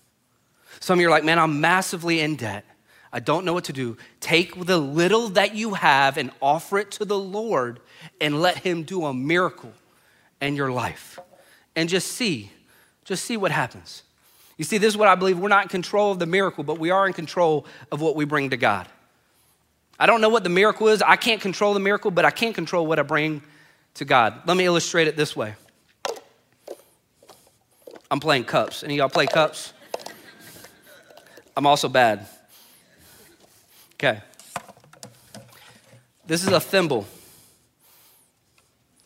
Some 0.81 0.99
of 0.99 1.03
you 1.03 1.09
are 1.09 1.11
like, 1.11 1.23
man, 1.23 1.39
I'm 1.39 1.61
massively 1.61 2.21
in 2.21 2.35
debt. 2.35 2.65
I 3.13 3.21
don't 3.21 3.45
know 3.45 3.53
what 3.53 3.65
to 3.65 3.75
do. 3.75 3.99
Take 4.21 4.65
the 4.65 4.79
little 4.79 5.29
that 5.29 5.55
you 5.55 5.75
have 5.75 6.17
and 6.17 6.31
offer 6.41 6.79
it 6.79 6.93
to 6.93 7.05
the 7.05 7.19
Lord 7.19 7.81
and 8.23 8.41
let 8.41 8.57
Him 8.57 8.85
do 8.85 9.05
a 9.05 9.13
miracle 9.13 9.75
in 10.41 10.57
your 10.57 10.73
life. 10.73 11.19
And 11.77 11.91
just 11.91 12.13
see, 12.13 12.51
just 13.05 13.27
see 13.27 13.37
what 13.37 13.51
happens. 13.51 14.05
You 14.57 14.65
see, 14.65 14.79
this 14.79 14.95
is 14.95 14.97
what 14.97 15.09
I 15.09 15.15
believe. 15.15 15.39
We're 15.39 15.49
not 15.49 15.65
in 15.65 15.69
control 15.69 16.11
of 16.11 16.21
the 16.21 16.27
miracle, 16.27 16.65
but 16.65 16.79
we 16.79 16.89
are 16.89 17.07
in 17.07 17.13
control 17.13 17.67
of 17.91 18.01
what 18.01 18.17
we 18.17 18.25
bring 18.25 18.49
to 18.49 18.57
God. 18.57 18.89
I 19.99 20.07
don't 20.07 20.23
know 20.23 20.31
what 20.31 20.43
the 20.43 20.49
miracle 20.49 20.89
is. 20.89 21.03
I 21.03 21.17
can't 21.17 21.43
control 21.43 21.75
the 21.75 21.81
miracle, 21.81 22.11
but 22.11 22.25
I 22.25 22.31
can 22.31 22.55
control 22.55 22.87
what 22.87 22.99
I 22.99 23.03
bring 23.03 23.43
to 23.95 24.05
God. 24.05 24.43
Let 24.47 24.57
me 24.57 24.65
illustrate 24.65 25.09
it 25.09 25.17
this 25.17 25.37
way. 25.37 25.55
I'm 28.11 28.21
playing 28.21 28.45
cups. 28.45 28.85
Any 28.85 28.97
y'all 28.97 29.09
play 29.09 29.27
cups? 29.27 29.73
I'm 31.57 31.67
also 31.67 31.89
bad. 31.89 32.27
Okay. 33.95 34.21
This 36.27 36.43
is 36.43 36.53
a 36.53 36.61
thimble. 36.61 37.07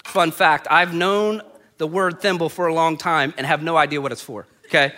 Fun 0.04 0.30
fact 0.30 0.66
I've 0.70 0.94
known 0.94 1.42
the 1.78 1.86
word 1.86 2.20
thimble 2.20 2.48
for 2.48 2.66
a 2.66 2.74
long 2.74 2.96
time 2.96 3.34
and 3.36 3.46
have 3.46 3.62
no 3.62 3.76
idea 3.76 4.00
what 4.00 4.12
it's 4.12 4.22
for, 4.22 4.46
okay? 4.66 4.92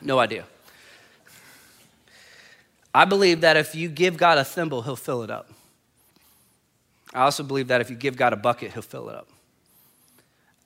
no 0.00 0.18
idea. 0.18 0.44
I 2.94 3.04
believe 3.04 3.42
that 3.42 3.56
if 3.56 3.74
you 3.74 3.88
give 3.88 4.16
God 4.16 4.38
a 4.38 4.44
thimble, 4.44 4.82
he'll 4.82 4.96
fill 4.96 5.22
it 5.22 5.30
up. 5.30 5.50
I 7.18 7.22
also 7.22 7.42
believe 7.42 7.66
that 7.66 7.80
if 7.80 7.90
you 7.90 7.96
give 7.96 8.16
God 8.16 8.32
a 8.32 8.36
bucket, 8.36 8.72
he'll 8.72 8.80
fill 8.80 9.08
it 9.08 9.16
up. 9.16 9.28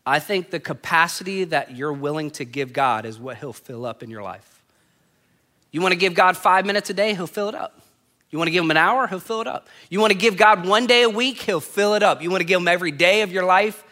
I 0.04 0.18
think 0.18 0.50
the 0.50 0.61
capacity 0.61 1.44
that 1.44 1.75
you're 1.75 1.94
willing 1.94 2.30
to 2.32 2.44
give 2.44 2.75
God 2.75 3.06
is 3.06 3.18
what 3.18 3.38
he'll 3.38 3.54
fill 3.54 3.87
up 3.87 4.02
in 4.02 4.11
your 4.11 4.23
life. 4.23 4.62
You 5.71 5.80
want 5.80 5.92
to 5.92 5.99
give 5.99 6.12
God 6.12 6.37
five 6.37 6.66
minutes 6.66 6.90
a 6.90 6.92
day, 6.92 7.14
he'll 7.14 7.26
fill 7.26 7.49
it 7.49 7.54
up. 7.54 7.80
You 8.30 8.37
want 8.37 8.49
to 8.49 8.52
give 8.52 8.62
him 8.62 8.71
an 8.71 8.76
hour, 8.76 9.06
he'll 9.06 9.18
fill 9.18 9.40
it 9.40 9.47
up. 9.47 9.66
You 9.88 9.99
want 9.99 10.12
to 10.12 10.18
give 10.18 10.37
God 10.37 10.66
one 10.66 10.87
day 10.87 11.04
a 11.04 11.09
week, 11.09 11.40
he'll 11.40 11.59
fill 11.59 11.94
it 11.94 12.02
up. 12.02 12.21
You 12.21 12.28
want 12.28 12.42
to 12.42 12.47
give 12.47 12.61
him 12.61 12.68
every 12.68 12.90
day 12.90 13.23
of 13.23 13.32
your 13.32 13.47
life, 13.47 13.82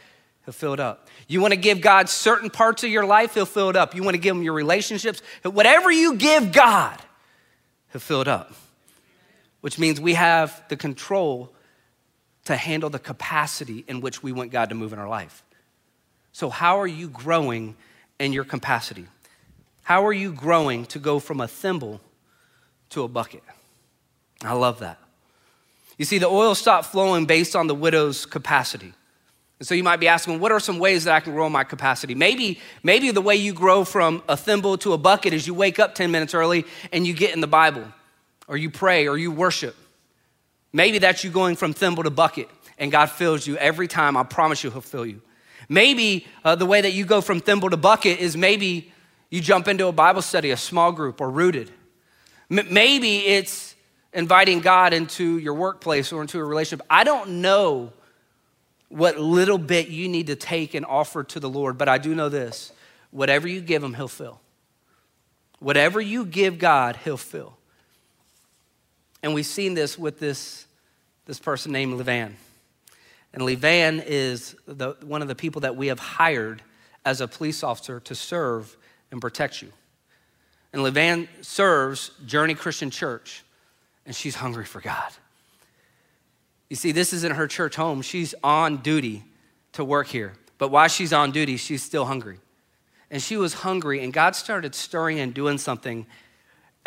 he'll 0.45 0.53
fill 0.53 0.75
it 0.75 0.81
up. 0.81 1.09
You 1.29 1.41
want 1.41 1.55
to 1.55 1.59
give 1.59 1.81
God 1.81 2.11
certain 2.11 2.51
parts 2.51 2.85
of 2.85 2.91
your 2.91 3.07
life, 3.07 3.33
he'll 3.33 3.47
fill 3.47 3.71
it 3.71 3.77
up. 3.77 3.95
You 3.95 4.03
want 4.03 4.17
to 4.17 4.21
give 4.21 4.37
him 4.37 4.43
your 4.43 4.53
relationships, 4.53 5.23
whatever 5.45 5.91
you 5.91 6.17
give 6.17 6.53
God, 6.53 7.01
he'll 7.91 8.03
fill 8.03 8.21
it 8.21 8.29
up. 8.29 8.53
Which 9.63 9.79
means 9.79 9.99
we 9.99 10.13
have 10.13 10.63
the 10.69 10.77
control 10.77 11.55
to 12.45 12.57
handle 12.57 12.91
the 12.91 12.99
capacity 12.99 13.85
in 13.87 14.01
which 14.01 14.23
we 14.23 14.33
want 14.33 14.51
God 14.51 14.69
to 14.71 14.75
move 14.75 14.93
in 14.93 14.99
our 14.99 15.09
life. 15.09 15.45
So, 16.33 16.49
how 16.49 16.81
are 16.81 16.87
you 16.87 17.09
growing 17.09 17.77
in 18.19 18.33
your 18.33 18.45
capacity? 18.45 19.07
How 19.83 20.07
are 20.07 20.13
you 20.13 20.33
growing 20.33 20.87
to 20.87 20.99
go 20.99 21.19
from 21.19 21.41
a 21.41 21.49
thimble 21.49 22.01
to 22.91 23.03
a 23.03 23.09
bucket? 23.09 23.43
I 24.43 24.53
love 24.53 24.79
that. 24.81 24.99
You 25.99 26.05
see, 26.05 26.19
the 26.19 26.29
oil 26.29 26.55
stopped 26.55 26.87
flowing 26.87 27.27
based 27.27 27.55
on 27.55 27.67
the 27.67 27.75
widow's 27.75 28.25
capacity. 28.25 28.93
And 29.59 29.69
so 29.69 29.75
you 29.75 29.85
might 29.85 30.01
be 30.01 30.09
asking, 30.09 30.41
what 30.41 30.53
are 30.53 30.61
some 30.61 30.79
ways 30.79 31.05
that 31.05 31.15
I 31.15 31.21
can 31.21 31.35
grow 31.35 31.51
my 31.51 31.65
capacity? 31.65 32.15
Maybe, 32.15 32.59
maybe 32.83 33.11
the 33.11 33.21
way 33.21 33.37
you 33.37 33.53
grow 33.53 33.85
from 33.85 34.23
a 34.27 34.35
thimble 34.35 34.79
to 34.79 34.95
a 34.95 34.99
bucket 34.99 35.35
is 35.35 35.47
you 35.47 35.53
wake 35.53 35.79
up 35.79 35.95
10 35.95 36.11
minutes 36.11 36.33
early 36.33 36.65
and 36.91 37.07
you 37.07 37.13
get 37.13 37.35
in 37.35 37.43
the 37.43 37.47
Bible, 37.47 37.85
or 38.49 38.57
you 38.57 38.71
pray, 38.71 39.07
or 39.07 39.19
you 39.19 39.31
worship. 39.31 39.77
Maybe 40.73 40.99
that's 40.99 41.25
you 41.25 41.31
going 41.31 41.57
from 41.57 41.73
thimble 41.73 42.05
to 42.05 42.11
bucket, 42.11 42.49
and 42.79 42.93
God 42.93 43.07
fills 43.07 43.47
you 43.47 43.57
every 43.57 43.89
time. 43.89 44.17
I 44.17 44.23
promise 44.23 44.63
you, 44.63 44.71
He'll 44.71 44.81
fill 44.81 45.07
you. 45.07 45.21
Maybe 45.69 46.27
uh, 46.45 46.57
the 46.57 46.67
way 46.67 46.81
that 46.81 46.93
you 46.93 47.05
go 47.05 47.21
from 47.21 47.41
thimble 47.41 47.71
to 47.71 47.77
bucket 47.77 48.19
is 48.19 48.37
maybe 48.37 48.93
you 49.31 49.41
jump 49.41 49.69
into 49.69 49.87
a 49.87 49.93
Bible 49.93 50.23
study, 50.23 50.51
a 50.51 50.57
small 50.57 50.93
group, 50.93 51.21
or 51.21 51.31
rooted. 51.31 51.71
M- 52.51 52.67
maybe 52.71 53.19
it's 53.19 53.75
inviting 54.13 54.61
God 54.61 54.93
into 54.93 55.39
your 55.39 55.55
workplace 55.55 56.13
or 56.13 56.23
into 56.23 56.39
a 56.39 56.45
relationship. 56.45 56.85
I 56.91 57.05
don't 57.05 57.41
know 57.41 57.93
what 58.89 59.19
little 59.19 59.59
bit 59.59 59.89
you 59.89 60.09
need 60.09 60.27
to 60.27 60.37
take 60.37 60.75
and 60.75 60.85
offer 60.85 61.23
to 61.23 61.39
the 61.39 61.49
Lord, 61.49 61.79
but 61.79 61.89
I 61.89 61.99
do 61.99 62.15
know 62.15 62.29
this 62.29 62.73
whatever 63.13 63.47
you 63.49 63.61
give 63.61 63.83
Him, 63.83 63.95
He'll 63.95 64.09
fill. 64.09 64.41
Whatever 65.61 66.01
you 66.01 66.25
give 66.25 66.59
God, 66.59 66.97
He'll 67.05 67.17
fill. 67.17 67.57
And 69.23 69.35
we've 69.35 69.47
seen 69.47 69.75
this 69.75 69.99
with 69.99 70.19
this, 70.19 70.67
this 71.27 71.39
person 71.39 71.73
named 71.73 71.99
Levan. 72.01 72.33
And 73.33 73.43
Levan 73.43 74.03
is 74.05 74.57
the, 74.67 74.97
one 75.03 75.23
of 75.23 75.29
the 75.29 75.35
people 75.35 75.61
that 75.61 75.77
we 75.77 75.89
have 75.89 76.01
hired 76.01 76.63
as 77.05 77.21
a 77.21 77.29
police 77.29 77.63
officer 77.63 78.01
to 78.01 78.15
serve 78.15 78.77
and 79.11 79.21
protect 79.21 79.63
you. 79.63 79.69
And 80.73 80.83
Levan 80.83 81.29
serves 81.43 82.13
Journey 82.27 82.55
Christian 82.55 82.91
Church, 82.91 83.45
and 84.07 84.15
she's 84.15 84.37
hungry 84.37 84.65
for 84.65 84.81
God. 84.81 85.13
You 86.69 86.77
see, 86.77 86.93
this 86.93 87.13
isn't 87.13 87.35
her 87.35 87.49
church 87.49 87.75
home. 87.75 88.03
She's 88.03 88.35
on 88.45 88.79
duty 88.79 89.25
to 89.73 89.85
work 89.85 90.07
here. 90.07 90.35
But 90.59 90.71
while 90.71 90.89
she's 90.89 91.13
on 91.13 91.33
duty, 91.33 91.57
she's 91.57 91.83
still 91.83 92.05
hungry. 92.05 92.39
And 93.11 93.21
she 93.21 93.37
was 93.37 93.55
hungry, 93.55 94.05
and 94.05 94.13
God 94.13 94.37
started 94.37 94.75
stirring 94.75 95.19
and 95.19 95.35
doing 95.35 95.59
something 95.59 96.07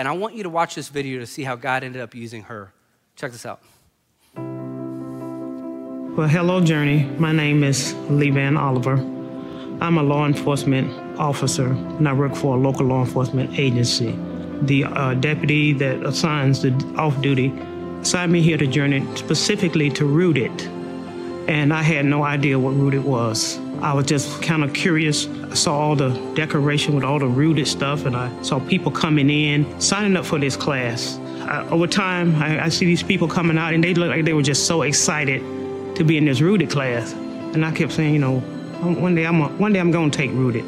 and 0.03 0.09
I 0.09 0.11
want 0.11 0.35
you 0.35 0.43
to 0.43 0.49
watch 0.49 0.75
this 0.75 0.89
video 0.89 1.19
to 1.19 1.25
see 1.25 1.43
how 1.43 1.55
God 1.55 1.81
ended 1.81 2.01
up 2.01 2.13
using 2.13 2.43
her. 2.43 2.73
Check 3.15 3.31
this 3.31 3.45
out. 3.45 3.61
Well, 6.17 6.27
hello, 6.27 6.59
Journey. 6.59 7.05
My 7.17 7.31
name 7.31 7.63
is 7.63 7.93
Lee 8.09 8.29
Van 8.29 8.57
Oliver. 8.57 8.95
I'm 9.79 9.97
a 9.97 10.03
law 10.03 10.25
enforcement 10.25 10.91
officer, 11.17 11.67
and 11.67 12.09
I 12.09 12.11
work 12.11 12.35
for 12.35 12.57
a 12.57 12.59
local 12.59 12.85
law 12.87 13.05
enforcement 13.05 13.57
agency. 13.57 14.13
The 14.63 14.83
uh, 14.83 15.13
deputy 15.13 15.71
that 15.71 16.05
assigns 16.05 16.61
the 16.61 16.73
off 16.97 17.21
duty 17.21 17.53
assigned 18.01 18.33
me 18.33 18.41
here 18.41 18.57
to 18.57 18.67
Journey 18.67 19.07
specifically 19.15 19.89
to 19.91 20.05
Rooted, 20.05 20.63
and 21.47 21.73
I 21.73 21.81
had 21.81 22.03
no 22.03 22.23
idea 22.25 22.59
what 22.59 22.71
Rooted 22.71 23.05
was. 23.05 23.57
I 23.83 23.91
was 23.91 24.05
just 24.05 24.41
kind 24.41 24.63
of 24.63 24.73
curious. 24.73 25.27
I 25.27 25.55
saw 25.55 25.77
all 25.77 25.95
the 25.97 26.09
decoration 26.35 26.95
with 26.95 27.03
all 27.03 27.19
the 27.19 27.27
rooted 27.27 27.67
stuff, 27.67 28.05
and 28.05 28.15
I 28.15 28.41
saw 28.41 28.57
people 28.61 28.93
coming 28.93 29.29
in, 29.29 29.81
signing 29.81 30.15
up 30.15 30.25
for 30.25 30.39
this 30.39 30.55
class. 30.55 31.19
Over 31.69 31.85
time, 31.85 32.33
I, 32.37 32.63
I, 32.63 32.69
see 32.69 32.85
these 32.85 33.03
people 33.03 33.27
coming 33.27 33.57
out, 33.57 33.73
and 33.73 33.83
they 33.83 33.93
look 33.93 34.07
like 34.07 34.23
they 34.23 34.31
were 34.31 34.41
just 34.41 34.67
so 34.67 34.83
excited 34.83 35.41
to 35.97 36.05
be 36.05 36.17
in 36.17 36.23
this 36.23 36.39
rooted 36.39 36.69
class. 36.69 37.11
And 37.11 37.65
I 37.65 37.73
kept 37.73 37.91
saying, 37.91 38.13
you 38.13 38.21
know, 38.21 38.39
one 38.39 39.15
day 39.15 39.25
I'm 39.25 39.41
a, 39.41 39.49
one 39.49 39.73
day 39.73 39.81
I'm 39.81 39.91
to 39.91 40.09
take 40.09 40.31
rooted. 40.31 40.63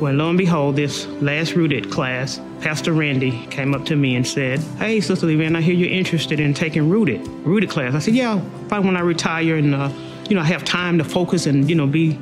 When 0.00 0.16
lo 0.16 0.30
and 0.30 0.38
behold, 0.38 0.76
this 0.76 1.06
last 1.20 1.52
rooted 1.52 1.90
class, 1.90 2.40
Pastor 2.62 2.94
Randy 2.94 3.46
came 3.48 3.74
up 3.74 3.84
to 3.86 3.96
me 3.96 4.16
and 4.16 4.26
said, 4.26 4.58
"Hey, 4.78 5.02
Sister 5.02 5.26
Levan, 5.26 5.54
I 5.54 5.60
hear 5.60 5.74
you're 5.74 5.90
interested 5.90 6.40
in 6.40 6.54
taking 6.54 6.88
rooted 6.88 7.28
rooted 7.44 7.68
class." 7.68 7.94
I 7.94 7.98
said, 7.98 8.14
"Yeah, 8.14 8.42
probably 8.68 8.86
when 8.86 8.96
I 8.96 9.02
retire 9.02 9.56
and 9.56 9.74
uh, 9.74 9.90
you 10.30 10.34
know 10.34 10.40
I 10.40 10.46
have 10.46 10.64
time 10.64 10.96
to 10.96 11.04
focus 11.04 11.46
and 11.46 11.68
you 11.68 11.76
know 11.76 11.86
be 11.86 12.18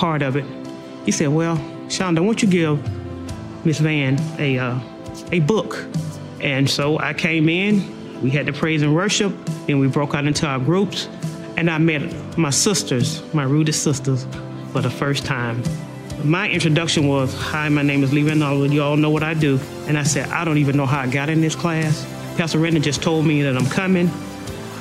part 0.00 0.22
of 0.22 0.34
it. 0.34 0.46
He 1.04 1.12
said, 1.12 1.28
Well, 1.28 1.58
Shonda, 1.88 2.24
won't 2.24 2.42
you 2.42 2.48
give 2.48 2.80
Miss 3.66 3.78
Van 3.78 4.18
a, 4.38 4.58
uh, 4.58 4.80
a 5.30 5.40
book? 5.40 5.86
And 6.40 6.68
so 6.68 6.98
I 6.98 7.12
came 7.12 7.50
in, 7.50 8.22
we 8.22 8.30
had 8.30 8.46
the 8.46 8.52
praise 8.52 8.80
and 8.80 8.94
worship, 8.94 9.32
then 9.66 9.78
we 9.78 9.88
broke 9.88 10.14
out 10.14 10.26
into 10.26 10.46
our 10.46 10.58
groups, 10.58 11.06
and 11.58 11.70
I 11.70 11.76
met 11.76 12.38
my 12.38 12.48
sisters, 12.48 13.22
my 13.34 13.42
rooted 13.42 13.74
sisters, 13.74 14.26
for 14.72 14.80
the 14.80 14.88
first 14.90 15.26
time. 15.26 15.62
My 16.24 16.48
introduction 16.48 17.06
was, 17.06 17.34
Hi, 17.34 17.68
my 17.68 17.82
name 17.82 18.02
is 18.02 18.12
Lee 18.12 18.22
Reynolds. 18.22 18.72
You 18.72 18.82
all 18.82 18.96
know 18.96 19.10
what 19.10 19.22
I 19.22 19.34
do. 19.34 19.60
And 19.86 19.98
I 19.98 20.02
said, 20.02 20.30
I 20.30 20.44
don't 20.46 20.58
even 20.58 20.76
know 20.78 20.86
how 20.86 21.00
I 21.00 21.08
got 21.08 21.28
in 21.28 21.42
this 21.42 21.54
class. 21.54 22.06
Pastor 22.38 22.58
Renner 22.58 22.80
just 22.80 23.02
told 23.02 23.26
me 23.26 23.42
that 23.42 23.54
I'm 23.54 23.66
coming. 23.66 24.08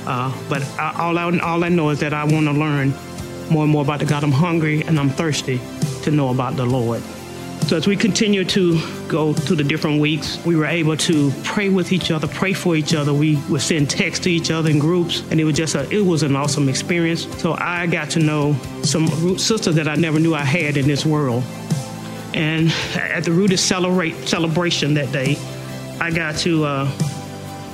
Uh, 0.05 0.33
but 0.47 0.63
I, 0.79 0.95
all, 0.97 1.17
I, 1.17 1.39
all 1.39 1.63
I 1.63 1.69
know 1.69 1.89
is 1.89 1.99
that 1.99 2.13
I 2.13 2.23
want 2.23 2.45
to 2.45 2.53
learn 2.53 2.93
more 3.49 3.63
and 3.63 3.71
more 3.71 3.81
about 3.81 3.99
the 3.99 4.05
God. 4.05 4.23
I'm 4.23 4.31
hungry 4.31 4.81
and 4.83 4.99
I'm 4.99 5.09
thirsty 5.09 5.59
to 6.03 6.11
know 6.11 6.29
about 6.29 6.55
the 6.55 6.65
Lord. 6.65 7.01
So 7.67 7.77
as 7.77 7.85
we 7.85 7.95
continue 7.95 8.43
to 8.45 8.81
go 9.07 9.31
through 9.31 9.57
the 9.57 9.63
different 9.63 10.01
weeks, 10.01 10.43
we 10.43 10.55
were 10.55 10.65
able 10.65 10.97
to 10.97 11.31
pray 11.43 11.69
with 11.69 11.91
each 11.91 12.09
other, 12.09 12.27
pray 12.27 12.53
for 12.53 12.75
each 12.75 12.95
other. 12.95 13.13
We 13.13 13.35
would 13.47 13.61
send 13.61 13.91
texts 13.91 14.23
to 14.23 14.31
each 14.31 14.49
other 14.49 14.71
in 14.71 14.79
groups, 14.79 15.21
and 15.29 15.39
it 15.39 15.43
was 15.43 15.55
just 15.55 15.75
a, 15.75 15.87
it 15.91 16.03
was 16.03 16.23
an 16.23 16.35
awesome 16.35 16.67
experience. 16.67 17.27
So 17.39 17.53
I 17.53 17.85
got 17.85 18.09
to 18.11 18.19
know 18.19 18.55
some 18.81 19.37
sisters 19.37 19.75
that 19.75 19.87
I 19.87 19.95
never 19.95 20.19
knew 20.19 20.33
I 20.33 20.43
had 20.43 20.77
in 20.77 20.87
this 20.87 21.05
world. 21.05 21.43
And 22.33 22.71
at 22.95 23.23
the 23.23 23.31
Rooted 23.31 23.59
celebrate, 23.59 24.15
celebration 24.27 24.95
that 24.95 25.11
day, 25.11 25.37
I 26.01 26.09
got 26.09 26.37
to 26.37 26.63
uh, 26.65 26.91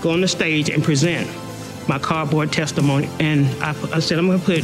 go 0.01 0.11
on 0.11 0.19
the 0.19 0.27
stage 0.27 0.69
and 0.69 0.83
present 0.83 1.29
my 1.87 1.99
cardboard 1.99 2.51
testimony. 2.51 3.09
And 3.19 3.45
I, 3.63 3.69
I 3.93 3.99
said, 3.99 4.19
I'm 4.19 4.27
going 4.27 4.39
to 4.39 4.45
put 4.45 4.63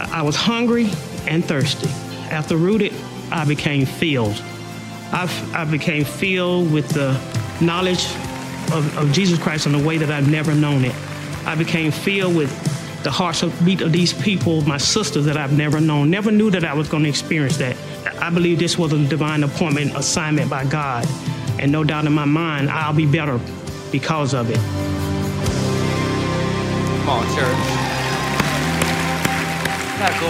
I 0.00 0.22
was 0.22 0.36
hungry 0.36 0.90
and 1.26 1.44
thirsty. 1.44 1.88
After 2.30 2.56
rooted, 2.56 2.92
I 3.30 3.44
became 3.44 3.86
filled. 3.86 4.42
I, 5.12 5.28
I 5.54 5.64
became 5.64 6.04
filled 6.04 6.72
with 6.72 6.88
the 6.88 7.12
knowledge 7.60 8.04
of, 8.72 8.96
of 8.98 9.12
Jesus 9.12 9.38
Christ 9.38 9.66
in 9.66 9.74
a 9.74 9.82
way 9.82 9.98
that 9.98 10.10
I've 10.10 10.30
never 10.30 10.54
known 10.54 10.84
it. 10.84 10.94
I 11.46 11.54
became 11.54 11.90
filled 11.90 12.36
with 12.36 12.50
the 13.04 13.10
hearts 13.10 13.42
of 13.42 13.64
beat 13.64 13.80
of 13.80 13.92
these 13.92 14.12
people, 14.12 14.62
my 14.62 14.78
sisters 14.78 15.24
that 15.26 15.36
I've 15.36 15.56
never 15.56 15.80
known. 15.80 16.10
Never 16.10 16.32
knew 16.32 16.50
that 16.50 16.64
I 16.64 16.74
was 16.74 16.88
going 16.88 17.04
to 17.04 17.08
experience 17.08 17.56
that. 17.58 17.76
I 18.20 18.30
believe 18.30 18.58
this 18.58 18.76
was 18.76 18.92
a 18.92 19.06
divine 19.06 19.44
appointment, 19.44 19.96
assignment 19.96 20.50
by 20.50 20.64
God. 20.64 21.06
And 21.58 21.70
no 21.70 21.84
doubt 21.84 22.04
in 22.06 22.12
my 22.12 22.24
mind, 22.24 22.68
I'll 22.68 22.92
be 22.92 23.06
better 23.06 23.40
because 23.92 24.34
of 24.34 24.50
it. 24.50 24.56
Come 26.98 27.08
on, 27.08 27.36
church 27.36 27.75
that 29.98 30.12
cool? 30.20 30.28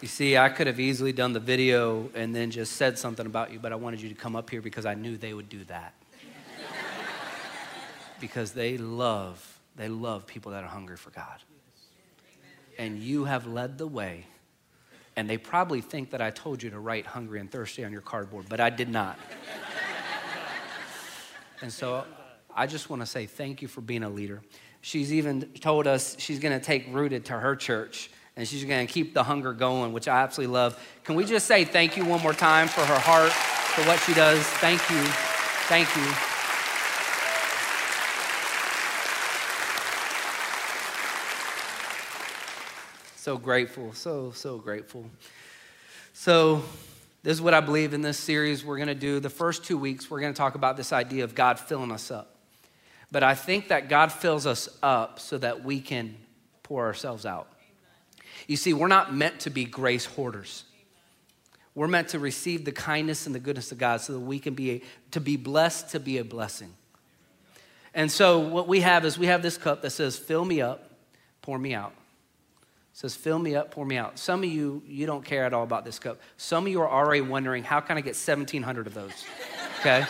You 0.00 0.08
see, 0.08 0.36
I 0.36 0.48
could 0.48 0.68
have 0.68 0.78
easily 0.78 1.12
done 1.12 1.32
the 1.32 1.40
video 1.40 2.08
and 2.14 2.34
then 2.34 2.52
just 2.52 2.74
said 2.74 2.98
something 2.98 3.26
about 3.26 3.52
you, 3.52 3.58
but 3.58 3.72
I 3.72 3.74
wanted 3.74 4.00
you 4.00 4.08
to 4.08 4.14
come 4.14 4.36
up 4.36 4.48
here 4.48 4.62
because 4.62 4.86
I 4.86 4.94
knew 4.94 5.16
they 5.16 5.34
would 5.34 5.48
do 5.48 5.64
that 5.64 5.94
because 8.22 8.52
they 8.52 8.78
love, 8.78 9.58
they 9.74 9.88
love 9.88 10.28
people 10.28 10.52
that 10.52 10.62
are 10.62 10.68
hungry 10.68 10.96
for 10.96 11.10
God. 11.10 11.42
And 12.78 13.00
you 13.00 13.24
have 13.24 13.48
led 13.48 13.78
the 13.78 13.86
way. 13.86 14.26
And 15.16 15.28
they 15.28 15.36
probably 15.36 15.80
think 15.80 16.10
that 16.10 16.22
I 16.22 16.30
told 16.30 16.62
you 16.62 16.70
to 16.70 16.78
write 16.78 17.04
hungry 17.04 17.40
and 17.40 17.50
thirsty 17.50 17.84
on 17.84 17.90
your 17.90 18.00
cardboard, 18.00 18.46
but 18.48 18.60
I 18.60 18.70
did 18.70 18.88
not. 18.88 19.18
and 21.60 21.70
so 21.70 22.04
I 22.54 22.68
just 22.68 22.88
want 22.88 23.02
to 23.02 23.06
say 23.06 23.26
thank 23.26 23.60
you 23.60 23.66
for 23.66 23.80
being 23.80 24.04
a 24.04 24.08
leader. 24.08 24.40
She's 24.82 25.12
even 25.12 25.42
told 25.60 25.88
us 25.88 26.16
she's 26.20 26.38
going 26.38 26.58
to 26.58 26.64
take 26.64 26.86
Rooted 26.94 27.24
to 27.26 27.32
her 27.32 27.56
church 27.56 28.08
and 28.36 28.46
she's 28.46 28.64
going 28.64 28.86
to 28.86 28.90
keep 28.90 29.14
the 29.14 29.24
hunger 29.24 29.52
going, 29.52 29.92
which 29.92 30.06
I 30.06 30.22
absolutely 30.22 30.54
love. 30.54 30.80
Can 31.02 31.16
we 31.16 31.24
just 31.24 31.48
say 31.48 31.64
thank 31.64 31.96
you 31.96 32.04
one 32.04 32.22
more 32.22 32.32
time 32.32 32.68
for 32.68 32.82
her 32.82 32.98
heart, 33.00 33.32
for 33.32 33.82
what 33.82 33.98
she 33.98 34.14
does? 34.14 34.40
Thank 34.44 34.80
you. 34.90 35.02
Thank 35.66 35.94
you. 35.96 36.31
So 43.22 43.36
grateful, 43.36 43.92
so, 43.92 44.32
so 44.32 44.58
grateful. 44.58 45.08
So, 46.12 46.64
this 47.22 47.34
is 47.34 47.40
what 47.40 47.54
I 47.54 47.60
believe 47.60 47.94
in 47.94 48.02
this 48.02 48.18
series 48.18 48.64
we're 48.64 48.78
going 48.78 48.88
to 48.88 48.96
do. 48.96 49.20
The 49.20 49.30
first 49.30 49.64
two 49.64 49.78
weeks, 49.78 50.10
we're 50.10 50.18
going 50.18 50.32
to 50.32 50.36
talk 50.36 50.56
about 50.56 50.76
this 50.76 50.92
idea 50.92 51.22
of 51.22 51.32
God 51.32 51.60
filling 51.60 51.92
us 51.92 52.10
up. 52.10 52.34
But 53.12 53.22
I 53.22 53.36
think 53.36 53.68
that 53.68 53.88
God 53.88 54.10
fills 54.10 54.44
us 54.44 54.68
up 54.82 55.20
so 55.20 55.38
that 55.38 55.62
we 55.62 55.80
can 55.80 56.16
pour 56.64 56.84
ourselves 56.84 57.24
out. 57.24 57.46
You 58.48 58.56
see, 58.56 58.72
we're 58.72 58.88
not 58.88 59.14
meant 59.14 59.38
to 59.42 59.50
be 59.50 59.66
grace 59.66 60.04
hoarders. 60.04 60.64
We're 61.76 61.86
meant 61.86 62.08
to 62.08 62.18
receive 62.18 62.64
the 62.64 62.72
kindness 62.72 63.26
and 63.26 63.34
the 63.36 63.38
goodness 63.38 63.70
of 63.70 63.78
God 63.78 64.00
so 64.00 64.14
that 64.14 64.18
we 64.18 64.40
can 64.40 64.54
be 64.54 64.70
a, 64.72 64.82
to 65.12 65.20
be 65.20 65.36
blessed 65.36 65.90
to 65.90 66.00
be 66.00 66.18
a 66.18 66.24
blessing. 66.24 66.74
And 67.94 68.10
so 68.10 68.40
what 68.40 68.66
we 68.66 68.80
have 68.80 69.04
is 69.04 69.16
we 69.16 69.26
have 69.26 69.42
this 69.42 69.58
cup 69.58 69.80
that 69.82 69.90
says, 69.90 70.18
fill 70.18 70.44
me 70.44 70.60
up, 70.60 70.90
pour 71.40 71.56
me 71.56 71.72
out. 71.72 71.92
Says, 72.94 73.14
fill 73.14 73.38
me 73.38 73.54
up, 73.54 73.70
pour 73.70 73.86
me 73.86 73.96
out. 73.96 74.18
Some 74.18 74.42
of 74.44 74.50
you, 74.50 74.82
you 74.86 75.06
don't 75.06 75.24
care 75.24 75.44
at 75.44 75.54
all 75.54 75.64
about 75.64 75.84
this 75.84 75.98
cup. 75.98 76.20
Some 76.36 76.66
of 76.66 76.72
you 76.72 76.82
are 76.82 76.90
already 76.90 77.22
wondering, 77.22 77.64
how 77.64 77.80
can 77.80 77.96
I 77.96 78.02
get 78.02 78.16
1,700 78.16 78.86
of 78.86 78.94
those? 78.94 79.24
Okay? 79.80 80.04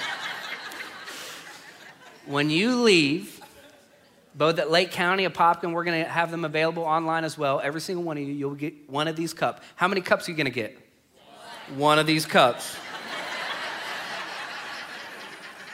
when 2.27 2.51
you 2.51 2.83
leave, 2.83 3.41
both 4.35 4.59
at 4.59 4.71
Lake 4.71 4.91
County, 4.91 5.27
Apopka, 5.27 5.73
we're 5.73 5.85
going 5.85 6.03
to 6.05 6.11
have 6.11 6.31
them 6.31 6.45
available 6.45 6.83
online 6.83 7.25
as 7.25 7.39
well. 7.39 7.61
Every 7.63 7.81
single 7.81 8.05
one 8.05 8.17
of 8.17 8.25
you, 8.25 8.33
you'll 8.33 8.55
get 8.55 8.91
one 8.91 9.07
of 9.07 9.15
these 9.15 9.33
cups. 9.33 9.63
How 9.77 9.87
many 9.89 10.01
cups 10.01 10.29
are 10.29 10.33
you 10.33 10.37
going 10.37 10.47
to 10.47 10.51
get? 10.51 10.77
One. 11.69 11.79
one 11.79 11.99
of 11.99 12.07
these 12.07 12.27
cups. 12.27 12.77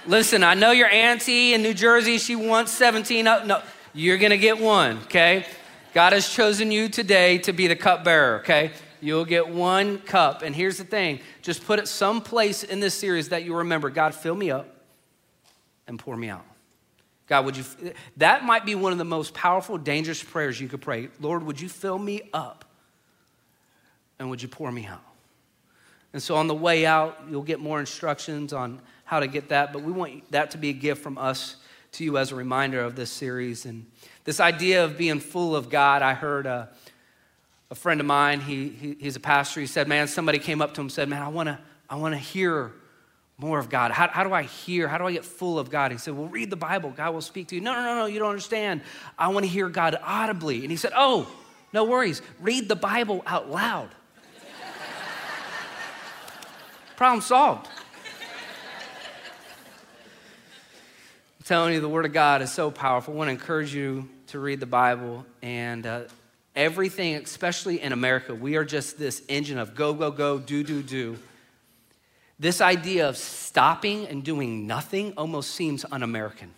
Listen, 0.06 0.42
I 0.42 0.54
know 0.54 0.70
your 0.70 0.88
auntie 0.88 1.54
in 1.54 1.62
New 1.62 1.74
Jersey, 1.74 2.18
she 2.18 2.34
wants 2.34 2.72
17 2.72 3.26
up. 3.26 3.46
No, 3.46 3.62
you're 3.92 4.18
going 4.18 4.30
to 4.30 4.38
get 4.38 4.58
one, 4.58 4.98
okay? 5.04 5.46
God 5.94 6.12
has 6.12 6.28
chosen 6.28 6.70
you 6.70 6.88
today 6.88 7.38
to 7.38 7.52
be 7.52 7.66
the 7.66 7.76
cupbearer, 7.76 8.40
okay? 8.40 8.72
You'll 9.00 9.24
get 9.24 9.48
one 9.48 9.98
cup. 9.98 10.42
And 10.42 10.54
here's 10.54 10.78
the 10.78 10.84
thing 10.84 11.20
just 11.42 11.64
put 11.64 11.78
it 11.78 11.88
someplace 11.88 12.62
in 12.64 12.80
this 12.80 12.94
series 12.94 13.30
that 13.30 13.44
you 13.44 13.56
remember 13.56 13.90
God, 13.90 14.14
fill 14.14 14.34
me 14.34 14.50
up 14.50 14.68
and 15.86 15.98
pour 15.98 16.16
me 16.16 16.28
out. 16.28 16.44
God, 17.26 17.44
would 17.44 17.56
you, 17.56 17.64
that 18.16 18.44
might 18.44 18.64
be 18.64 18.74
one 18.74 18.92
of 18.92 18.98
the 18.98 19.04
most 19.04 19.34
powerful, 19.34 19.76
dangerous 19.76 20.22
prayers 20.22 20.60
you 20.60 20.68
could 20.68 20.80
pray. 20.80 21.08
Lord, 21.20 21.42
would 21.42 21.60
you 21.60 21.68
fill 21.68 21.98
me 21.98 22.22
up 22.32 22.64
and 24.18 24.30
would 24.30 24.42
you 24.42 24.48
pour 24.48 24.72
me 24.72 24.86
out? 24.86 25.02
And 26.14 26.22
so 26.22 26.36
on 26.36 26.46
the 26.46 26.54
way 26.54 26.86
out, 26.86 27.18
you'll 27.30 27.42
get 27.42 27.60
more 27.60 27.80
instructions 27.80 28.54
on 28.54 28.80
how 29.04 29.20
to 29.20 29.26
get 29.26 29.50
that, 29.50 29.72
but 29.72 29.82
we 29.82 29.92
want 29.92 30.30
that 30.32 30.50
to 30.52 30.58
be 30.58 30.70
a 30.70 30.72
gift 30.72 31.02
from 31.02 31.18
us 31.18 31.56
to 31.92 32.04
you 32.04 32.16
as 32.16 32.32
a 32.32 32.34
reminder 32.34 32.80
of 32.80 32.96
this 32.96 33.10
series. 33.10 33.66
And 33.66 33.86
this 34.28 34.40
idea 34.40 34.84
of 34.84 34.98
being 34.98 35.20
full 35.20 35.56
of 35.56 35.70
God, 35.70 36.02
I 36.02 36.12
heard 36.12 36.44
a, 36.44 36.68
a 37.70 37.74
friend 37.74 37.98
of 37.98 38.04
mine, 38.04 38.42
he, 38.42 38.68
he, 38.68 38.94
he's 39.00 39.16
a 39.16 39.20
pastor, 39.20 39.58
he 39.58 39.66
said, 39.66 39.88
Man, 39.88 40.06
somebody 40.06 40.38
came 40.38 40.60
up 40.60 40.74
to 40.74 40.82
him 40.82 40.84
and 40.84 40.92
said, 40.92 41.08
Man, 41.08 41.22
I 41.22 41.28
wanna, 41.28 41.58
I 41.88 41.96
wanna 41.96 42.18
hear 42.18 42.72
more 43.38 43.58
of 43.58 43.70
God? 43.70 43.90
How, 43.90 44.06
how 44.08 44.24
do 44.24 44.34
I 44.34 44.42
hear? 44.42 44.86
How 44.86 44.98
do 44.98 45.06
I 45.06 45.12
get 45.12 45.24
full 45.24 45.58
of 45.58 45.70
God? 45.70 45.92
He 45.92 45.96
said, 45.96 46.14
Well, 46.14 46.26
read 46.26 46.50
the 46.50 46.56
Bible. 46.56 46.92
God 46.94 47.14
will 47.14 47.22
speak 47.22 47.48
to 47.48 47.54
you. 47.54 47.62
No, 47.62 47.72
no, 47.72 47.82
no, 47.82 47.94
no, 48.00 48.04
you 48.04 48.18
don't 48.18 48.28
understand. 48.28 48.82
I 49.18 49.28
want 49.28 49.46
to 49.46 49.50
hear 49.50 49.70
God 49.70 49.96
audibly. 50.02 50.60
And 50.60 50.70
he 50.70 50.76
said, 50.76 50.92
Oh, 50.94 51.26
no 51.72 51.84
worries. 51.84 52.20
Read 52.38 52.68
the 52.68 52.76
Bible 52.76 53.22
out 53.24 53.48
loud. 53.48 53.88
Problem 56.96 57.22
solved. 57.22 57.66
I'm 61.38 61.44
telling 61.46 61.72
you, 61.72 61.80
the 61.80 61.88
Word 61.88 62.04
of 62.04 62.12
God 62.12 62.42
is 62.42 62.52
so 62.52 62.70
powerful. 62.70 63.14
I 63.14 63.16
want 63.16 63.28
to 63.28 63.32
encourage 63.32 63.74
you 63.74 64.06
to 64.28 64.38
read 64.38 64.60
the 64.60 64.66
Bible 64.66 65.24
and 65.42 65.86
uh, 65.86 66.02
everything, 66.54 67.14
especially 67.16 67.80
in 67.80 67.92
America, 67.92 68.34
we 68.34 68.56
are 68.56 68.64
just 68.64 68.98
this 68.98 69.22
engine 69.28 69.58
of 69.58 69.74
go, 69.74 69.94
go, 69.94 70.10
go, 70.10 70.38
do, 70.38 70.62
do, 70.62 70.82
do. 70.82 71.18
This 72.38 72.60
idea 72.60 73.08
of 73.08 73.16
stopping 73.16 74.06
and 74.06 74.22
doing 74.22 74.66
nothing 74.66 75.12
almost 75.16 75.50
seems 75.54 75.84
un 75.90 76.02
American. 76.02 76.52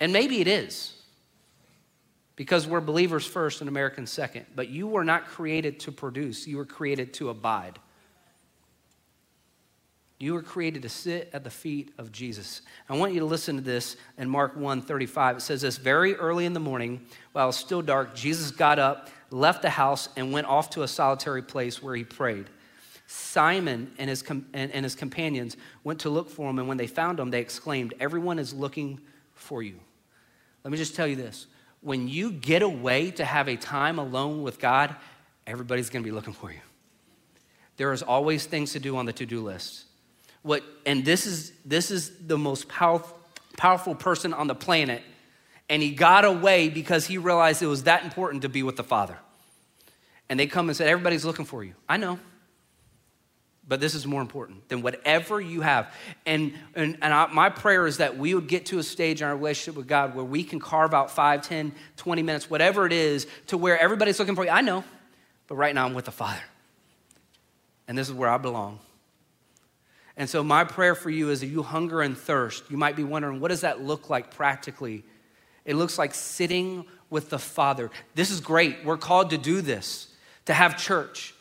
And 0.00 0.12
maybe 0.12 0.40
it 0.40 0.48
is, 0.48 0.94
because 2.34 2.66
we're 2.66 2.80
believers 2.80 3.24
first 3.24 3.60
and 3.60 3.68
Americans 3.68 4.10
second. 4.10 4.46
But 4.56 4.68
you 4.68 4.88
were 4.88 5.04
not 5.04 5.26
created 5.26 5.80
to 5.80 5.92
produce, 5.92 6.46
you 6.46 6.56
were 6.56 6.64
created 6.64 7.14
to 7.14 7.30
abide. 7.30 7.78
You 10.22 10.34
were 10.34 10.42
created 10.42 10.82
to 10.82 10.88
sit 10.88 11.30
at 11.32 11.42
the 11.42 11.50
feet 11.50 11.92
of 11.98 12.12
Jesus. 12.12 12.62
I 12.88 12.96
want 12.96 13.12
you 13.12 13.18
to 13.18 13.26
listen 13.26 13.56
to 13.56 13.60
this 13.60 13.96
in 14.16 14.30
Mark 14.30 14.54
1 14.54 14.80
35. 14.80 15.38
It 15.38 15.40
says 15.40 15.62
this 15.62 15.78
very 15.78 16.14
early 16.14 16.44
in 16.46 16.52
the 16.52 16.60
morning, 16.60 17.04
while 17.32 17.46
it 17.46 17.48
was 17.48 17.56
still 17.56 17.82
dark, 17.82 18.14
Jesus 18.14 18.52
got 18.52 18.78
up, 18.78 19.10
left 19.32 19.62
the 19.62 19.70
house, 19.70 20.08
and 20.14 20.30
went 20.30 20.46
off 20.46 20.70
to 20.70 20.84
a 20.84 20.88
solitary 20.88 21.42
place 21.42 21.82
where 21.82 21.96
he 21.96 22.04
prayed. 22.04 22.46
Simon 23.08 23.90
and 23.98 24.08
his, 24.08 24.22
com- 24.22 24.46
and, 24.52 24.70
and 24.70 24.84
his 24.84 24.94
companions 24.94 25.56
went 25.82 25.98
to 26.02 26.08
look 26.08 26.30
for 26.30 26.48
him, 26.48 26.60
and 26.60 26.68
when 26.68 26.76
they 26.76 26.86
found 26.86 27.18
him, 27.18 27.32
they 27.32 27.40
exclaimed, 27.40 27.92
Everyone 27.98 28.38
is 28.38 28.54
looking 28.54 29.00
for 29.34 29.60
you. 29.60 29.74
Let 30.62 30.70
me 30.70 30.78
just 30.78 30.94
tell 30.94 31.08
you 31.08 31.16
this 31.16 31.48
when 31.80 32.06
you 32.06 32.30
get 32.30 32.62
away 32.62 33.10
to 33.10 33.24
have 33.24 33.48
a 33.48 33.56
time 33.56 33.98
alone 33.98 34.44
with 34.44 34.60
God, 34.60 34.94
everybody's 35.48 35.90
gonna 35.90 36.04
be 36.04 36.12
looking 36.12 36.32
for 36.32 36.52
you. 36.52 36.60
There 37.76 37.92
is 37.92 38.04
always 38.04 38.46
things 38.46 38.70
to 38.74 38.78
do 38.78 38.96
on 38.96 39.06
the 39.06 39.12
to 39.14 39.26
do 39.26 39.42
list. 39.42 39.86
What, 40.42 40.62
and 40.84 41.04
this 41.04 41.26
is, 41.26 41.52
this 41.64 41.90
is 41.90 42.26
the 42.26 42.36
most 42.36 42.68
powerful, 42.68 43.16
powerful 43.56 43.94
person 43.94 44.34
on 44.34 44.46
the 44.46 44.54
planet. 44.54 45.02
And 45.68 45.82
he 45.82 45.94
got 45.94 46.24
away 46.24 46.68
because 46.68 47.06
he 47.06 47.18
realized 47.18 47.62
it 47.62 47.66
was 47.66 47.84
that 47.84 48.04
important 48.04 48.42
to 48.42 48.48
be 48.48 48.62
with 48.62 48.76
the 48.76 48.84
Father. 48.84 49.16
And 50.28 50.38
they 50.38 50.46
come 50.46 50.68
and 50.68 50.76
said, 50.76 50.88
Everybody's 50.88 51.24
looking 51.24 51.44
for 51.44 51.62
you. 51.62 51.74
I 51.88 51.96
know. 51.96 52.18
But 53.66 53.80
this 53.80 53.94
is 53.94 54.06
more 54.06 54.20
important 54.20 54.68
than 54.68 54.82
whatever 54.82 55.40
you 55.40 55.60
have. 55.60 55.94
And, 56.26 56.52
and, 56.74 56.98
and 57.00 57.14
I, 57.14 57.26
my 57.28 57.48
prayer 57.48 57.86
is 57.86 57.98
that 57.98 58.18
we 58.18 58.34
would 58.34 58.48
get 58.48 58.66
to 58.66 58.78
a 58.78 58.82
stage 58.82 59.22
in 59.22 59.28
our 59.28 59.36
relationship 59.36 59.76
with 59.76 59.86
God 59.86 60.16
where 60.16 60.24
we 60.24 60.42
can 60.42 60.58
carve 60.58 60.92
out 60.92 61.12
5, 61.12 61.42
10, 61.42 61.72
20 61.96 62.22
minutes, 62.22 62.50
whatever 62.50 62.86
it 62.86 62.92
is, 62.92 63.26
to 63.46 63.56
where 63.56 63.78
everybody's 63.78 64.18
looking 64.18 64.34
for 64.34 64.44
you. 64.44 64.50
I 64.50 64.62
know, 64.62 64.82
but 65.46 65.54
right 65.54 65.74
now 65.74 65.86
I'm 65.86 65.94
with 65.94 66.06
the 66.06 66.10
Father. 66.10 66.42
And 67.86 67.96
this 67.96 68.08
is 68.08 68.14
where 68.14 68.28
I 68.28 68.38
belong. 68.38 68.80
And 70.16 70.28
so, 70.28 70.42
my 70.42 70.64
prayer 70.64 70.94
for 70.94 71.10
you 71.10 71.30
is 71.30 71.40
that 71.40 71.46
you 71.46 71.62
hunger 71.62 72.02
and 72.02 72.16
thirst. 72.16 72.64
You 72.70 72.76
might 72.76 72.96
be 72.96 73.04
wondering, 73.04 73.40
what 73.40 73.48
does 73.48 73.62
that 73.62 73.82
look 73.82 74.10
like 74.10 74.34
practically? 74.34 75.04
It 75.64 75.76
looks 75.76 75.98
like 75.98 76.14
sitting 76.14 76.84
with 77.08 77.30
the 77.30 77.38
Father. 77.38 77.90
This 78.14 78.30
is 78.30 78.40
great. 78.40 78.84
We're 78.84 78.96
called 78.96 79.30
to 79.30 79.38
do 79.38 79.60
this, 79.60 80.08
to 80.46 80.54
have 80.54 80.76
church. 80.76 81.34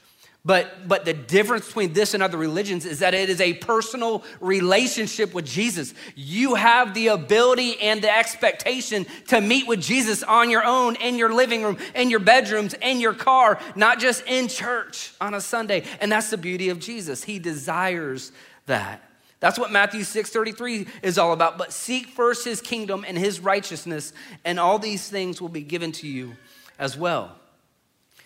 But, 0.44 0.88
but 0.88 1.06
the 1.06 1.14
difference 1.14 1.68
between 1.68 1.94
this 1.94 2.16
and 2.16 2.24
other 2.24 2.38
religions 2.38 2.84
is 2.84 3.00
that 3.00 3.14
it 3.14 3.30
is 3.30 3.40
a 3.40 3.54
personal 3.54 4.24
relationship 4.40 5.36
with 5.36 5.46
Jesus. 5.46 5.94
You 6.16 6.56
have 6.56 6.96
the 6.96 7.10
ability 7.10 7.80
and 7.80 8.02
the 8.02 8.12
expectation 8.12 9.06
to 9.28 9.40
meet 9.40 9.68
with 9.68 9.82
Jesus 9.82 10.24
on 10.24 10.50
your 10.50 10.66
own, 10.66 10.96
in 10.96 11.16
your 11.16 11.32
living 11.32 11.62
room, 11.62 11.78
in 11.94 12.10
your 12.10 12.20
bedrooms, 12.20 12.74
in 12.82 13.00
your 13.00 13.14
car, 13.14 13.60
not 13.76 14.00
just 14.00 14.24
in 14.26 14.48
church 14.48 15.14
on 15.22 15.36
a 15.36 15.42
Sunday. 15.42 15.84
And 16.00 16.12
that's 16.12 16.32
the 16.32 16.40
beauty 16.40 16.70
of 16.70 16.80
Jesus. 16.80 17.24
He 17.24 17.38
desires 17.38 18.32
that. 18.66 19.02
That's 19.40 19.58
what 19.58 19.72
Matthew 19.72 20.04
6:33 20.04 20.88
is 21.02 21.18
all 21.18 21.34
about. 21.34 21.58
But 21.58 21.74
seek 21.74 22.10
first 22.10 22.46
his 22.46 22.62
kingdom 22.62 23.04
and 23.08 23.18
his 23.18 23.40
righteousness, 23.40 24.14
and 24.46 24.60
all 24.60 24.78
these 24.78 25.10
things 25.10 25.42
will 25.42 25.50
be 25.50 25.64
given 25.64 25.92
to 25.94 26.08
you 26.08 26.38
as 26.78 26.96
well. 26.96 27.36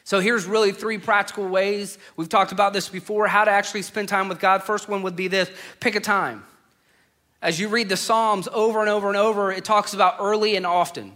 So 0.04 0.20
here's 0.20 0.46
really 0.46 0.72
three 0.72 1.00
practical 1.00 1.48
ways. 1.48 1.98
We've 2.16 2.30
talked 2.30 2.52
about 2.52 2.74
this 2.74 2.90
before 2.90 3.28
how 3.28 3.44
to 3.46 3.50
actually 3.50 3.82
spend 3.82 4.08
time 4.08 4.30
with 4.30 4.40
God. 4.40 4.62
First 4.62 4.88
one 4.88 5.02
would 5.02 5.16
be 5.16 5.28
this 5.28 5.50
pick 5.80 5.96
a 5.96 6.00
time. 6.00 6.44
As 7.42 7.60
you 7.60 7.70
read 7.70 7.90
the 7.90 7.98
Psalms 7.98 8.48
over 8.52 8.82
and 8.82 8.90
over 8.90 9.08
and 9.08 9.18
over, 9.18 9.52
it 9.52 9.66
talks 9.66 9.94
about 9.94 10.18
early 10.20 10.56
and 10.56 10.66
often. 10.66 11.16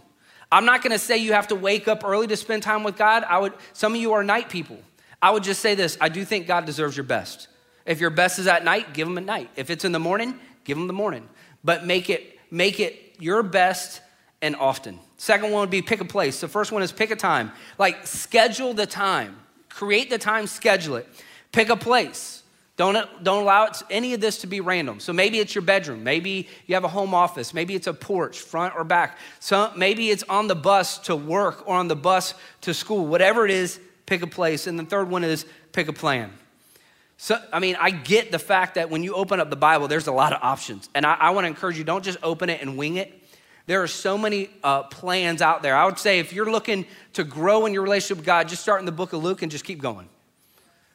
I'm 0.50 0.64
not 0.64 0.82
going 0.82 0.92
to 0.92 0.98
say 0.98 1.18
you 1.18 1.34
have 1.34 1.48
to 1.48 1.54
wake 1.54 1.88
up 1.88 2.04
early 2.04 2.26
to 2.26 2.36
spend 2.36 2.62
time 2.62 2.82
with 2.82 2.96
God. 2.96 3.22
I 3.24 3.38
would 3.38 3.52
some 3.74 3.94
of 3.94 4.00
you 4.00 4.14
are 4.14 4.24
night 4.24 4.48
people. 4.48 4.78
I 5.22 5.30
would 5.30 5.44
just 5.44 5.60
say 5.60 5.74
this 5.74 5.98
I 6.00 6.08
do 6.08 6.24
think 6.24 6.46
God 6.46 6.64
deserves 6.64 6.96
your 6.96 7.04
best. 7.04 7.48
If 7.86 8.00
your 8.00 8.10
best 8.10 8.38
is 8.38 8.46
at 8.46 8.64
night, 8.64 8.94
give 8.94 9.08
them 9.08 9.18
at 9.18 9.24
night. 9.24 9.50
If 9.56 9.70
it's 9.70 9.84
in 9.84 9.92
the 9.92 9.98
morning, 9.98 10.38
give 10.64 10.76
them 10.76 10.86
the 10.86 10.92
morning. 10.92 11.28
But 11.64 11.86
make 11.86 12.10
it, 12.10 12.38
make 12.50 12.80
it 12.80 13.16
your 13.18 13.42
best 13.42 14.00
and 14.42 14.56
often. 14.56 14.98
Second 15.16 15.50
one 15.52 15.60
would 15.60 15.70
be 15.70 15.82
pick 15.82 16.00
a 16.00 16.04
place. 16.04 16.40
The 16.40 16.48
first 16.48 16.72
one 16.72 16.82
is 16.82 16.92
pick 16.92 17.10
a 17.10 17.16
time. 17.16 17.52
Like 17.78 18.06
schedule 18.06 18.74
the 18.74 18.86
time. 18.86 19.36
Create 19.68 20.10
the 20.10 20.18
time, 20.18 20.46
schedule 20.46 20.96
it. 20.96 21.08
Pick 21.52 21.68
a 21.68 21.76
place. 21.76 22.42
Don't, 22.76 22.96
don't 23.22 23.42
allow 23.42 23.64
it, 23.64 23.76
any 23.90 24.14
of 24.14 24.22
this 24.22 24.38
to 24.38 24.46
be 24.46 24.60
random. 24.60 25.00
So 25.00 25.12
maybe 25.12 25.38
it's 25.38 25.54
your 25.54 25.60
bedroom. 25.60 26.02
Maybe 26.02 26.48
you 26.66 26.74
have 26.74 26.84
a 26.84 26.88
home 26.88 27.12
office. 27.12 27.52
Maybe 27.52 27.74
it's 27.74 27.86
a 27.86 27.92
porch, 27.92 28.38
front 28.38 28.74
or 28.74 28.84
back. 28.84 29.18
So 29.38 29.70
maybe 29.76 30.08
it's 30.08 30.22
on 30.30 30.46
the 30.46 30.54
bus 30.54 30.96
to 31.00 31.14
work 31.14 31.68
or 31.68 31.76
on 31.76 31.88
the 31.88 31.96
bus 31.96 32.32
to 32.62 32.72
school. 32.72 33.06
Whatever 33.06 33.44
it 33.44 33.50
is, 33.50 33.78
pick 34.06 34.22
a 34.22 34.26
place. 34.26 34.66
And 34.66 34.78
the 34.78 34.84
third 34.84 35.10
one 35.10 35.24
is 35.24 35.44
pick 35.72 35.88
a 35.88 35.92
plan. 35.92 36.32
So, 37.22 37.38
I 37.52 37.58
mean, 37.58 37.76
I 37.78 37.90
get 37.90 38.32
the 38.32 38.38
fact 38.38 38.76
that 38.76 38.88
when 38.88 39.02
you 39.02 39.12
open 39.12 39.40
up 39.40 39.50
the 39.50 39.54
Bible, 39.56 39.88
there's 39.88 40.06
a 40.06 40.12
lot 40.12 40.32
of 40.32 40.38
options. 40.42 40.88
And 40.94 41.04
I, 41.04 41.12
I 41.12 41.30
want 41.30 41.44
to 41.44 41.48
encourage 41.48 41.76
you 41.76 41.84
don't 41.84 42.02
just 42.02 42.16
open 42.22 42.48
it 42.48 42.62
and 42.62 42.78
wing 42.78 42.96
it. 42.96 43.12
There 43.66 43.82
are 43.82 43.88
so 43.88 44.16
many 44.16 44.48
uh, 44.64 44.84
plans 44.84 45.42
out 45.42 45.62
there. 45.62 45.76
I 45.76 45.84
would 45.84 45.98
say 45.98 46.18
if 46.18 46.32
you're 46.32 46.50
looking 46.50 46.86
to 47.12 47.24
grow 47.24 47.66
in 47.66 47.74
your 47.74 47.82
relationship 47.82 48.16
with 48.16 48.24
God, 48.24 48.48
just 48.48 48.62
start 48.62 48.80
in 48.80 48.86
the 48.86 48.92
book 48.92 49.12
of 49.12 49.22
Luke 49.22 49.42
and 49.42 49.52
just 49.52 49.66
keep 49.66 49.82
going. 49.82 50.08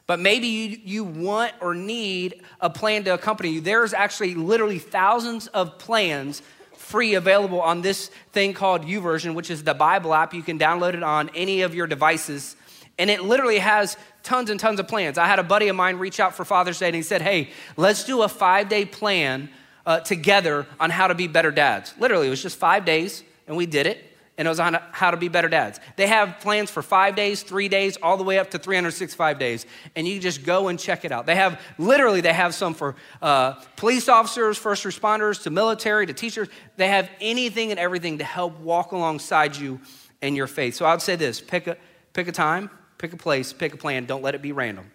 But 0.08 0.18
maybe 0.18 0.48
you, 0.48 0.80
you 0.82 1.04
want 1.04 1.52
or 1.60 1.76
need 1.76 2.42
a 2.60 2.70
plan 2.70 3.04
to 3.04 3.14
accompany 3.14 3.50
you. 3.50 3.60
There's 3.60 3.94
actually 3.94 4.34
literally 4.34 4.80
thousands 4.80 5.46
of 5.46 5.78
plans 5.78 6.42
free 6.76 7.14
available 7.14 7.60
on 7.60 7.82
this 7.82 8.08
thing 8.32 8.52
called 8.52 8.82
YouVersion, 8.82 9.34
which 9.34 9.48
is 9.48 9.62
the 9.62 9.74
Bible 9.74 10.12
app. 10.12 10.34
You 10.34 10.42
can 10.42 10.58
download 10.58 10.94
it 10.94 11.04
on 11.04 11.30
any 11.36 11.62
of 11.62 11.72
your 11.72 11.86
devices. 11.86 12.56
And 12.98 13.10
it 13.10 13.22
literally 13.22 13.58
has 13.58 13.96
tons 14.26 14.50
and 14.50 14.60
tons 14.60 14.78
of 14.80 14.88
plans. 14.88 15.16
I 15.16 15.26
had 15.26 15.38
a 15.38 15.44
buddy 15.44 15.68
of 15.68 15.76
mine 15.76 15.96
reach 15.96 16.20
out 16.20 16.34
for 16.34 16.44
Father's 16.44 16.78
Day 16.78 16.86
and 16.86 16.96
he 16.96 17.02
said, 17.02 17.22
Hey, 17.22 17.50
let's 17.76 18.04
do 18.04 18.22
a 18.22 18.28
five 18.28 18.68
day 18.68 18.84
plan 18.84 19.48
uh, 19.86 20.00
together 20.00 20.66
on 20.78 20.90
how 20.90 21.06
to 21.06 21.14
be 21.14 21.28
better 21.28 21.52
dads. 21.52 21.94
Literally, 21.98 22.26
it 22.26 22.30
was 22.30 22.42
just 22.42 22.58
five 22.58 22.84
days 22.84 23.22
and 23.46 23.56
we 23.56 23.64
did 23.64 23.86
it. 23.86 24.02
And 24.38 24.44
it 24.44 24.50
was 24.50 24.60
on 24.60 24.74
how 24.92 25.12
to 25.12 25.16
be 25.16 25.28
better 25.28 25.48
dads. 25.48 25.80
They 25.96 26.08
have 26.08 26.40
plans 26.40 26.70
for 26.70 26.82
five 26.82 27.16
days, 27.16 27.42
three 27.42 27.68
days, 27.68 27.96
all 28.02 28.18
the 28.18 28.22
way 28.22 28.38
up 28.38 28.50
to 28.50 28.58
365 28.58 29.38
days. 29.38 29.64
And 29.94 30.06
you 30.06 30.20
just 30.20 30.44
go 30.44 30.68
and 30.68 30.78
check 30.78 31.06
it 31.06 31.12
out. 31.12 31.24
They 31.24 31.36
have, 31.36 31.58
literally, 31.78 32.20
they 32.20 32.34
have 32.34 32.54
some 32.54 32.74
for 32.74 32.96
uh, 33.22 33.52
police 33.76 34.10
officers, 34.10 34.58
first 34.58 34.84
responders, 34.84 35.42
to 35.44 35.50
military, 35.50 36.04
to 36.04 36.12
teachers. 36.12 36.48
They 36.76 36.88
have 36.88 37.08
anything 37.18 37.70
and 37.70 37.80
everything 37.80 38.18
to 38.18 38.24
help 38.24 38.60
walk 38.60 38.92
alongside 38.92 39.56
you 39.56 39.80
in 40.20 40.36
your 40.36 40.48
faith. 40.48 40.74
So 40.74 40.84
I 40.84 40.90
would 40.90 41.00
say 41.00 41.16
this 41.16 41.40
pick 41.40 41.66
a, 41.66 41.78
pick 42.12 42.28
a 42.28 42.32
time, 42.32 42.68
pick 42.98 43.12
a 43.12 43.16
place, 43.16 43.52
pick 43.52 43.74
a 43.74 43.76
plan. 43.76 44.06
Don't 44.06 44.22
let 44.22 44.34
it 44.34 44.42
be 44.42 44.52
random. 44.52 44.90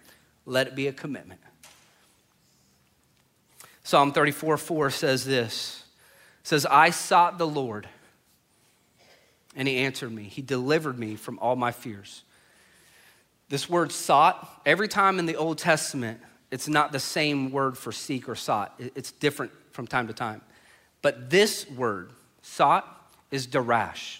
Let 0.46 0.68
it 0.68 0.76
be 0.76 0.88
a 0.88 0.94
commitment. 0.94 1.40
Psalm 3.84 4.12
34 4.12 4.58
4 4.58 4.90
says 4.90 5.26
this 5.26 5.84
it 6.42 6.48
says, 6.48 6.66
I 6.66 6.90
sought 6.90 7.38
the 7.38 7.48
Lord, 7.48 7.88
and 9.56 9.68
he 9.68 9.78
answered 9.78 10.12
me. 10.12 10.24
He 10.24 10.42
delivered 10.42 10.98
me 10.98 11.16
from 11.16 11.40
all 11.40 11.56
my 11.56 11.72
fears. 11.72 12.24
This 13.50 13.70
word 13.70 13.92
sought, 13.92 14.62
every 14.66 14.88
time 14.88 15.20
in 15.20 15.26
the 15.26 15.36
Old 15.36 15.58
Testament, 15.58 16.22
it's 16.52 16.68
not 16.68 16.92
the 16.92 17.00
same 17.00 17.52
word 17.52 17.78
for 17.78 17.92
seek 17.92 18.30
or 18.30 18.36
sought. 18.36 18.74
It's 18.80 19.12
different 19.12 19.52
from 19.72 19.88
time 19.88 20.08
to 20.08 20.14
time. 20.14 20.42
But 21.02 21.30
this 21.30 21.70
word, 21.70 22.12
sought, 22.42 22.88
is 23.30 23.48
darash. 23.48 24.20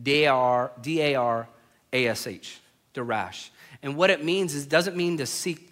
D 0.00 0.24
A 0.24 0.28
R 0.28 0.72
D 0.80 1.00
A 1.00 1.14
R 1.14 1.48
A 1.92 2.06
S 2.08 2.26
H 2.26 2.60
darash. 2.94 3.50
And 3.82 3.96
what 3.96 4.10
it 4.10 4.24
means 4.24 4.54
is, 4.54 4.64
it 4.64 4.70
doesn't 4.70 4.96
mean 4.96 5.18
to 5.18 5.26
seek 5.26 5.70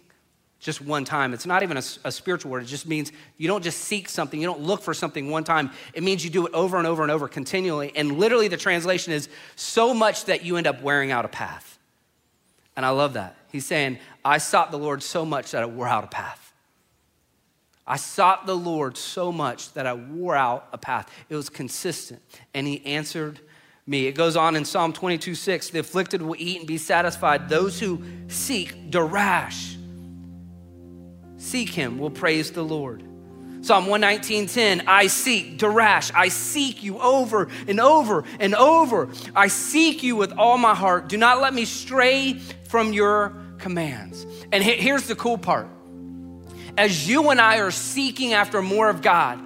just 0.62 0.80
one 0.80 1.04
time. 1.04 1.34
It's 1.34 1.44
not 1.44 1.64
even 1.64 1.76
a, 1.76 1.82
a, 2.04 2.12
spiritual 2.12 2.52
word. 2.52 2.62
It 2.62 2.66
just 2.66 2.86
means 2.86 3.10
you 3.36 3.48
don't 3.48 3.64
just 3.64 3.78
seek 3.78 4.08
something, 4.08 4.40
you 4.40 4.46
don't 4.46 4.60
look 4.60 4.80
for 4.80 4.94
something 4.94 5.28
one 5.28 5.42
time. 5.42 5.72
It 5.92 6.04
means 6.04 6.24
you 6.24 6.30
do 6.30 6.46
it 6.46 6.54
over 6.54 6.78
and 6.78 6.86
over 6.86 7.02
and 7.02 7.10
over 7.10 7.26
continually. 7.26 7.92
And 7.96 8.18
literally, 8.18 8.46
the 8.46 8.56
translation 8.56 9.12
is 9.12 9.28
so 9.56 9.92
much 9.92 10.26
that 10.26 10.44
you 10.44 10.56
end 10.56 10.68
up 10.68 10.80
wearing 10.80 11.10
out 11.10 11.24
a 11.24 11.28
path. 11.28 11.78
And 12.76 12.86
I 12.86 12.90
love 12.90 13.14
that. 13.14 13.36
He's 13.50 13.66
saying, 13.66 13.98
I 14.24 14.38
sought 14.38 14.70
the 14.70 14.78
Lord 14.78 15.02
so 15.02 15.24
much 15.24 15.50
that 15.50 15.62
I 15.62 15.66
wore 15.66 15.88
out 15.88 16.04
a 16.04 16.08
path. 16.08 16.52
I 17.84 17.96
sought 17.96 18.46
the 18.46 18.56
Lord 18.56 18.96
so 18.96 19.32
much 19.32 19.72
that 19.72 19.86
I 19.86 19.94
wore 19.94 20.36
out 20.36 20.68
a 20.72 20.78
path. 20.78 21.10
It 21.28 21.34
was 21.34 21.48
consistent. 21.48 22.22
And 22.54 22.66
He 22.66 22.86
answered 22.86 23.40
me. 23.86 24.06
It 24.06 24.12
goes 24.12 24.36
on 24.36 24.54
in 24.54 24.64
Psalm 24.64 24.92
22 24.92 25.34
6 25.34 25.70
the 25.70 25.80
afflicted 25.80 26.22
will 26.22 26.36
eat 26.38 26.58
and 26.58 26.66
be 26.66 26.78
satisfied. 26.78 27.48
Those 27.48 27.80
who 27.80 28.02
seek 28.28 28.90
darash, 28.90 29.76
seek 31.36 31.70
him, 31.70 31.98
will 31.98 32.10
praise 32.10 32.52
the 32.52 32.62
Lord. 32.62 33.02
Psalm 33.62 33.86
119:10 33.86 34.84
I 34.86 35.06
seek 35.06 35.58
darash 35.58 36.10
I 36.14 36.28
seek 36.28 36.82
you 36.82 36.98
over 36.98 37.48
and 37.68 37.78
over 37.80 38.24
and 38.40 38.56
over 38.56 39.08
I 39.36 39.46
seek 39.46 40.02
you 40.02 40.16
with 40.16 40.32
all 40.32 40.58
my 40.58 40.74
heart 40.74 41.08
do 41.08 41.16
not 41.16 41.40
let 41.40 41.54
me 41.54 41.64
stray 41.64 42.40
from 42.68 42.92
your 42.92 43.36
commands 43.58 44.26
and 44.50 44.64
here's 44.64 45.06
the 45.06 45.14
cool 45.14 45.38
part 45.38 45.68
as 46.76 47.08
you 47.08 47.30
and 47.30 47.40
I 47.40 47.58
are 47.58 47.70
seeking 47.70 48.32
after 48.32 48.62
more 48.62 48.88
of 48.88 49.00
God 49.00 49.38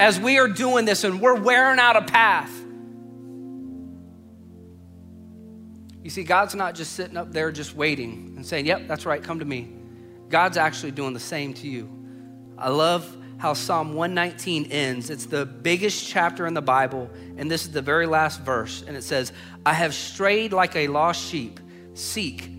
as 0.00 0.18
we 0.18 0.40
are 0.40 0.48
doing 0.48 0.84
this 0.84 1.04
and 1.04 1.20
we're 1.20 1.40
wearing 1.40 1.78
out 1.78 1.94
a 1.94 2.02
path 2.02 2.63
You 6.04 6.10
see, 6.10 6.22
God's 6.22 6.54
not 6.54 6.74
just 6.74 6.92
sitting 6.92 7.16
up 7.16 7.32
there 7.32 7.50
just 7.50 7.74
waiting 7.74 8.34
and 8.36 8.46
saying, 8.46 8.66
Yep, 8.66 8.86
that's 8.86 9.06
right, 9.06 9.22
come 9.22 9.38
to 9.38 9.44
me. 9.44 9.72
God's 10.28 10.58
actually 10.58 10.92
doing 10.92 11.14
the 11.14 11.20
same 11.20 11.54
to 11.54 11.66
you. 11.66 11.88
I 12.58 12.68
love 12.68 13.16
how 13.38 13.54
Psalm 13.54 13.94
119 13.94 14.70
ends. 14.70 15.08
It's 15.08 15.24
the 15.26 15.46
biggest 15.46 16.06
chapter 16.06 16.46
in 16.46 16.52
the 16.52 16.62
Bible, 16.62 17.10
and 17.38 17.50
this 17.50 17.62
is 17.64 17.72
the 17.72 17.82
very 17.82 18.06
last 18.06 18.42
verse. 18.42 18.84
And 18.86 18.98
it 18.98 19.02
says, 19.02 19.32
I 19.64 19.72
have 19.72 19.94
strayed 19.94 20.52
like 20.52 20.76
a 20.76 20.88
lost 20.88 21.24
sheep. 21.24 21.58
Seek, 21.94 22.50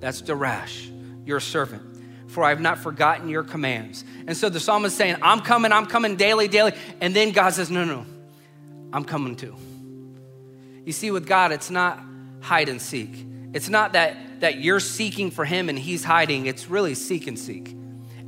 that's 0.00 0.20
Darash, 0.20 0.90
your 1.24 1.38
servant, 1.38 1.82
for 2.26 2.42
I 2.42 2.48
have 2.48 2.60
not 2.60 2.78
forgotten 2.78 3.28
your 3.28 3.44
commands. 3.44 4.04
And 4.26 4.36
so 4.36 4.48
the 4.48 4.58
psalmist 4.58 4.94
is 4.94 4.98
saying, 4.98 5.16
I'm 5.22 5.40
coming, 5.40 5.70
I'm 5.70 5.86
coming 5.86 6.16
daily, 6.16 6.48
daily. 6.48 6.72
And 7.00 7.14
then 7.14 7.30
God 7.30 7.50
says, 7.50 7.70
No, 7.70 7.84
no, 7.84 8.04
I'm 8.92 9.04
coming 9.04 9.36
too. 9.36 9.54
You 10.84 10.92
see, 10.92 11.12
with 11.12 11.28
God, 11.28 11.52
it's 11.52 11.70
not 11.70 12.00
hide 12.48 12.70
and 12.70 12.80
seek. 12.80 13.26
It's 13.52 13.68
not 13.68 13.92
that, 13.92 14.40
that 14.40 14.58
you're 14.58 14.80
seeking 14.80 15.30
for 15.30 15.44
him 15.44 15.68
and 15.68 15.78
he's 15.78 16.02
hiding, 16.02 16.46
it's 16.46 16.70
really 16.70 16.94
seek 16.94 17.26
and 17.26 17.38
seek. 17.38 17.76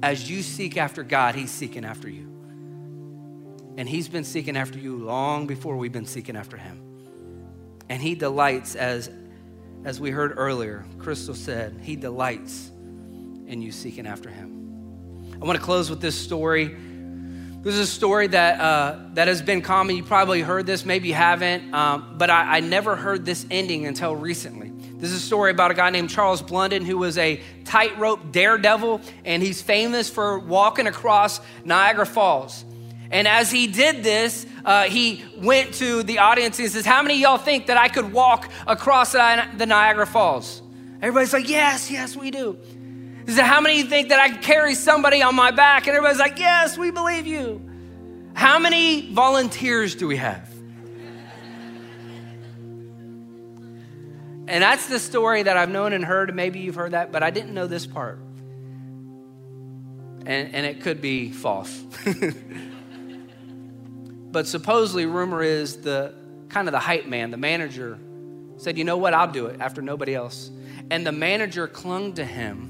As 0.03 0.31
you 0.31 0.43
seek 0.43 0.77
after 0.77 1.03
God, 1.03 1.35
he's 1.35 1.51
seeking 1.51 1.87
after 1.87 2.09
you. 2.09 2.27
And 3.79 3.89
he's 3.89 4.09
been 4.09 4.25
seeking 4.25 4.59
after 4.59 4.79
you 4.79 4.97
long 4.99 5.47
before 5.47 5.77
we've 5.77 5.93
been 5.93 6.05
seeking 6.05 6.37
after 6.37 6.59
him. 6.59 6.83
And 7.89 8.03
he 8.03 8.15
delights, 8.15 8.77
as, 8.77 9.11
as 9.85 9.99
we 9.99 10.11
heard 10.11 10.35
earlier, 10.37 10.85
Crystal 10.99 11.35
said, 11.35 11.81
he 11.83 11.97
delights 11.97 12.71
in 13.47 13.63
you 13.63 13.73
seeking 13.73 14.07
after 14.07 14.29
him. 14.29 15.33
I 15.41 15.45
want 15.47 15.59
to 15.59 15.65
close 15.65 15.89
with 15.89 16.03
this 16.03 16.19
story 16.19 16.77
this 17.63 17.75
is 17.75 17.81
a 17.81 17.87
story 17.87 18.27
that, 18.29 18.59
uh, 18.59 18.99
that 19.13 19.29
has 19.29 19.43
been 19.43 19.61
common. 19.61 19.95
You 19.95 20.03
probably 20.03 20.41
heard 20.41 20.65
this, 20.65 20.87
maybe 20.87 21.09
you 21.09 21.15
haven't, 21.15 21.75
um, 21.75 22.15
but 22.17 22.31
I, 22.31 22.57
I 22.57 22.61
never 22.61 22.97
heard 22.97 23.27
this 23.27 23.45
ending 23.51 23.85
until 23.85 24.17
recently. 24.17 24.73
This 24.95 25.11
is 25.11 25.23
a 25.23 25.27
story 25.27 25.51
about 25.51 25.71
a 25.71 25.75
guy 25.75 25.91
named 25.91 26.09
Charles 26.09 26.41
Blondin 26.41 26.87
who 26.87 26.97
was 26.97 27.19
a 27.19 27.39
tightrope 27.65 28.33
daredevil, 28.33 29.03
and 29.27 29.43
he's 29.43 29.61
famous 29.61 30.09
for 30.09 30.39
walking 30.39 30.87
across 30.87 31.41
Niagara 31.63 32.07
Falls. 32.07 32.65
And 33.11 33.29
as 33.29 33.51
he 33.51 33.67
did 33.67 34.03
this, 34.03 34.47
uh, 34.65 34.85
he 34.85 35.25
went 35.37 35.75
to 35.75 36.03
the 36.03 36.21
audience 36.21 36.59
and 36.59 36.71
says, 36.71 36.87
How 36.87 37.03
many 37.03 37.21
y'all 37.21 37.39
think 37.39 37.67
that 37.67 37.77
I 37.77 37.89
could 37.89 38.11
walk 38.11 38.51
across 38.67 39.13
the 39.13 39.67
Niagara 39.67 40.07
Falls? 40.07 40.63
Everybody's 41.03 41.33
like, 41.33 41.49
Yes, 41.49 41.91
yes, 41.91 42.17
we 42.17 42.31
do. 42.31 42.57
He 43.27 43.33
said, 43.33 43.45
How 43.45 43.61
many 43.61 43.79
you 43.79 43.85
think 43.85 44.09
that 44.09 44.19
I 44.19 44.31
can 44.31 44.43
carry 44.43 44.75
somebody 44.75 45.23
on 45.23 45.35
my 45.35 45.51
back? 45.51 45.87
And 45.87 45.97
everybody's 45.97 46.21
like, 46.21 46.39
Yes, 46.39 46.77
we 46.79 46.91
believe 46.91 47.27
you. 47.27 47.61
How 48.35 48.59
many 48.59 49.13
volunteers 49.13 49.95
do 49.95 50.07
we 50.07 50.17
have? 50.17 50.49
And 54.51 54.65
that's 54.65 54.89
the 54.89 54.99
story 54.99 55.45
that 55.45 55.57
I've 55.57 55.71
known 55.71 55.93
and 55.93 56.05
heard. 56.05 56.35
Maybe 56.35 56.59
you've 56.59 56.75
heard 56.75 56.91
that, 56.91 57.13
but 57.13 57.23
I 57.23 57.31
didn't 57.31 57.55
know 57.55 57.69
this 57.69 57.87
part. 57.87 58.19
And, 60.27 60.55
and 60.55 60.67
it 60.67 60.81
could 60.83 61.01
be 61.01 61.31
false. 61.31 61.73
but 64.33 64.49
supposedly, 64.49 65.07
rumor 65.07 65.45
is 65.45 65.77
the 65.83 66.15
kind 66.49 66.67
of 66.67 66.73
the 66.73 66.81
hype 66.81 67.07
man, 67.07 67.31
the 67.31 67.37
manager, 67.37 68.01
said, 68.57 68.77
You 68.77 68.83
know 68.83 68.97
what? 68.97 69.15
I'll 69.15 69.31
do 69.31 69.47
it 69.47 69.61
after 69.61 69.83
nobody 69.83 70.17
else. 70.17 70.51
And 70.91 71.07
the 71.07 71.13
manager 71.13 71.69
clung 71.69 72.15
to 72.15 72.25
him 72.25 72.70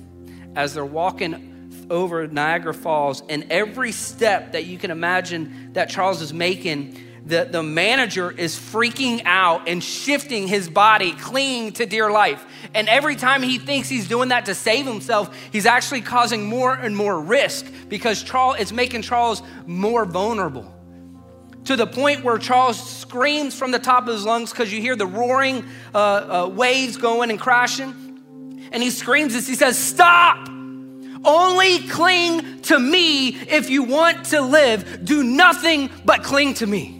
as 0.56 0.74
they're 0.74 0.84
walking 0.84 1.50
over 1.90 2.26
Niagara 2.26 2.74
Falls, 2.74 3.22
and 3.28 3.46
every 3.50 3.92
step 3.92 4.52
that 4.52 4.64
you 4.66 4.78
can 4.78 4.90
imagine 4.90 5.72
that 5.72 5.88
Charles 5.88 6.22
is 6.22 6.32
making, 6.32 6.96
the, 7.26 7.48
the 7.50 7.62
manager 7.62 8.30
is 8.30 8.56
freaking 8.56 9.22
out 9.24 9.68
and 9.68 9.82
shifting 9.82 10.46
his 10.46 10.68
body, 10.68 11.12
clinging 11.12 11.72
to 11.72 11.86
dear 11.86 12.10
life. 12.10 12.44
And 12.74 12.88
every 12.88 13.16
time 13.16 13.42
he 13.42 13.58
thinks 13.58 13.88
he's 13.88 14.08
doing 14.08 14.30
that 14.30 14.46
to 14.46 14.54
save 14.54 14.86
himself, 14.86 15.36
he's 15.52 15.66
actually 15.66 16.00
causing 16.00 16.48
more 16.48 16.74
and 16.74 16.96
more 16.96 17.20
risk 17.20 17.66
because 17.88 18.22
Charles, 18.22 18.56
it's 18.58 18.72
making 18.72 19.02
Charles 19.02 19.42
more 19.66 20.04
vulnerable. 20.04 20.74
To 21.64 21.76
the 21.76 21.86
point 21.86 22.24
where 22.24 22.38
Charles 22.38 22.98
screams 23.00 23.56
from 23.56 23.70
the 23.70 23.78
top 23.78 24.08
of 24.08 24.14
his 24.14 24.24
lungs 24.24 24.50
because 24.50 24.72
you 24.72 24.80
hear 24.80 24.96
the 24.96 25.06
roaring 25.06 25.64
uh, 25.94 25.98
uh, 25.98 26.48
waves 26.48 26.96
going 26.96 27.30
and 27.30 27.38
crashing. 27.38 28.10
And 28.72 28.83
he 28.83 28.90
screams 28.90 29.33
this, 29.33 29.46
he 29.46 29.54
says, 29.54 29.78
Stop! 29.78 30.48
Only 31.22 31.87
cling 31.88 32.62
to 32.62 32.78
me 32.78 33.28
if 33.28 33.68
you 33.68 33.83
want 33.83 34.26
to 34.26 34.40
live. 34.40 35.04
Do 35.04 35.22
nothing 35.22 35.90
but 36.04 36.22
cling 36.22 36.54
to 36.54 36.66
me. 36.66 36.96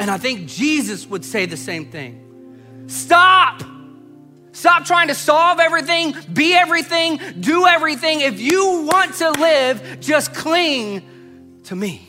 And 0.00 0.10
I 0.10 0.18
think 0.18 0.48
Jesus 0.48 1.06
would 1.06 1.24
say 1.24 1.46
the 1.46 1.56
same 1.56 1.90
thing. 1.90 2.84
Stop. 2.88 3.62
Stop 4.52 4.86
trying 4.86 5.08
to 5.08 5.14
solve 5.14 5.60
everything, 5.60 6.16
be 6.32 6.52
everything, 6.52 7.20
do 7.38 7.66
everything. 7.66 8.22
If 8.22 8.40
you 8.40 8.88
want 8.90 9.14
to 9.16 9.30
live, 9.30 10.00
just 10.00 10.34
cling 10.34 11.60
to 11.64 11.76
me. 11.76 12.08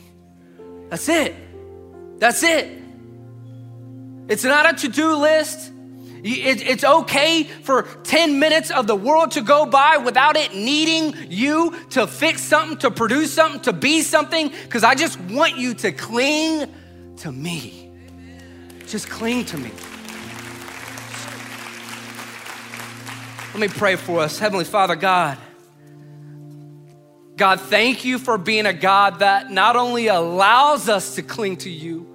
That's 0.89 1.07
it. 1.09 1.35
That's 2.17 2.41
it. 2.41 2.81
It's 4.29 4.43
not 4.43 4.73
a 4.73 4.77
to 4.77 4.87
do 4.87 5.15
list. 5.15 5.71
It's 6.23 6.83
okay 6.83 7.43
for 7.43 7.83
10 8.03 8.39
minutes 8.39 8.71
of 8.71 8.87
the 8.87 8.95
world 8.95 9.31
to 9.31 9.41
go 9.41 9.65
by 9.65 9.97
without 9.97 10.35
it 10.35 10.53
needing 10.53 11.15
you 11.29 11.75
to 11.91 12.07
fix 12.07 12.41
something, 12.41 12.77
to 12.79 12.91
produce 12.91 13.33
something, 13.33 13.61
to 13.61 13.73
be 13.73 14.01
something, 14.01 14.49
because 14.63 14.83
I 14.83 14.95
just 14.95 15.19
want 15.21 15.57
you 15.57 15.73
to 15.75 15.91
cling 15.91 16.71
to 17.17 17.31
me. 17.31 17.91
Just 18.87 19.09
cling 19.09 19.45
to 19.45 19.57
me. 19.57 19.71
Let 23.53 23.59
me 23.59 23.67
pray 23.67 23.95
for 23.95 24.19
us. 24.19 24.39
Heavenly 24.39 24.65
Father, 24.65 24.95
God, 24.95 25.37
God, 27.35 27.61
thank 27.61 28.03
you 28.03 28.19
for 28.19 28.37
being 28.37 28.65
a 28.65 28.73
God 28.73 29.19
that 29.19 29.49
not 29.49 29.75
only 29.75 30.07
allows 30.07 30.89
us 30.89 31.15
to 31.15 31.21
cling 31.21 31.57
to 31.57 31.69
you, 31.69 32.05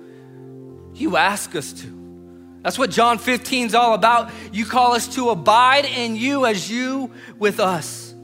you 0.94 1.16
ask 1.16 1.56
us 1.56 1.72
to. 1.72 1.93
That's 2.64 2.78
what 2.78 2.90
John 2.90 3.18
15 3.18 3.66
is 3.66 3.74
all 3.74 3.92
about. 3.92 4.32
You 4.50 4.64
call 4.64 4.94
us 4.94 5.06
to 5.16 5.28
abide 5.28 5.84
in 5.84 6.16
you 6.16 6.46
as 6.46 6.70
you 6.70 7.12
with 7.38 7.60
us. 7.60 8.14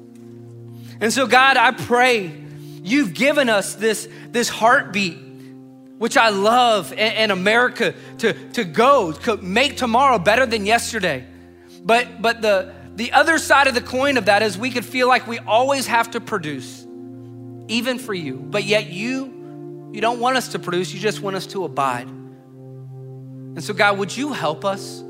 And 0.99 1.13
so, 1.13 1.27
God, 1.27 1.59
I 1.59 1.73
pray 1.73 2.33
you've 2.83 3.13
given 3.13 3.51
us 3.51 3.75
this, 3.75 4.09
this 4.31 4.49
heartbeat, 4.49 5.19
which 5.99 6.17
I 6.17 6.31
love 6.31 6.91
in, 6.95 7.31
America 7.31 7.95
to, 8.19 8.33
to 8.53 8.65
go, 8.65 9.13
to 9.13 9.37
make 9.37 9.77
tomorrow 9.77 10.19
better 10.19 10.47
than 10.47 10.65
yesterday. 10.65 11.27
But, 11.83 12.23
but 12.23 12.41
the, 12.41 12.73
the 12.97 13.13
other 13.13 13.37
side 13.37 13.67
of 13.67 13.75
the 13.75 13.83
coin 13.83 14.17
of 14.17 14.25
that 14.25 14.43
is 14.43 14.57
we 14.57 14.71
could 14.71 14.87
feel 14.87 15.07
like 15.07 15.27
we 15.27 15.39
always 15.39 15.87
have 15.87 16.13
to 16.13 16.21
produce, 16.21 16.87
even 17.69 17.99
for 17.99 18.15
you. 18.15 18.37
But 18.37 18.65
yet, 18.65 18.87
you, 18.87 19.91
you 19.93 20.01
don't 20.01 20.19
want 20.19 20.39
us 20.39 20.49
to 20.53 20.59
produce, 20.59 20.95
you 20.95 21.01
just 21.01 21.21
want 21.21 21.37
us 21.37 21.47
to 21.49 21.65
abide. 21.65 22.09
And 23.55 23.65
so, 23.65 23.75
God, 23.75 23.99
would 23.99 24.17
you 24.17 24.33
help 24.33 24.65
us 24.65 25.03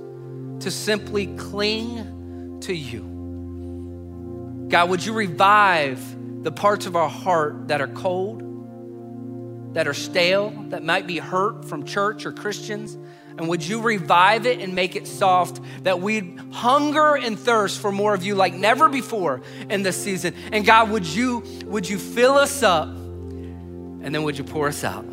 to 0.60 0.70
simply 0.70 1.26
cling 1.36 2.58
to 2.62 2.74
you? 2.74 4.68
God, 4.68 4.88
would 4.88 5.04
you 5.04 5.12
revive 5.12 6.44
the 6.44 6.52
parts 6.52 6.86
of 6.86 6.96
our 6.96 7.08
heart 7.08 7.68
that 7.68 7.80
are 7.80 7.88
cold, 7.88 9.74
that 9.74 9.86
are 9.86 9.94
stale, 9.94 10.50
that 10.68 10.82
might 10.82 11.06
be 11.06 11.18
hurt 11.18 11.64
from 11.64 11.84
church 11.84 12.24
or 12.24 12.32
Christians? 12.32 12.96
And 13.36 13.48
would 13.48 13.62
you 13.62 13.80
revive 13.80 14.46
it 14.46 14.60
and 14.60 14.74
make 14.74 14.96
it 14.96 15.06
soft 15.06 15.60
that 15.82 16.00
we'd 16.00 16.38
hunger 16.50 17.16
and 17.16 17.38
thirst 17.38 17.80
for 17.80 17.92
more 17.92 18.14
of 18.14 18.22
you 18.22 18.34
like 18.34 18.54
never 18.54 18.88
before 18.88 19.42
in 19.68 19.82
this 19.82 20.02
season? 20.02 20.34
And 20.52 20.64
God, 20.64 20.90
would 20.90 21.06
you, 21.06 21.42
would 21.66 21.88
you 21.88 21.98
fill 21.98 22.34
us 22.34 22.62
up 22.62 22.88
and 22.88 24.14
then 24.14 24.22
would 24.22 24.38
you 24.38 24.44
pour 24.44 24.68
us 24.68 24.82
out? 24.84 25.04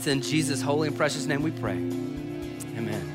It's 0.00 0.06
in 0.06 0.22
Jesus' 0.22 0.62
holy 0.62 0.88
and 0.88 0.96
precious 0.96 1.26
name 1.26 1.42
we 1.42 1.50
pray. 1.50 1.74
Amen. 1.74 3.06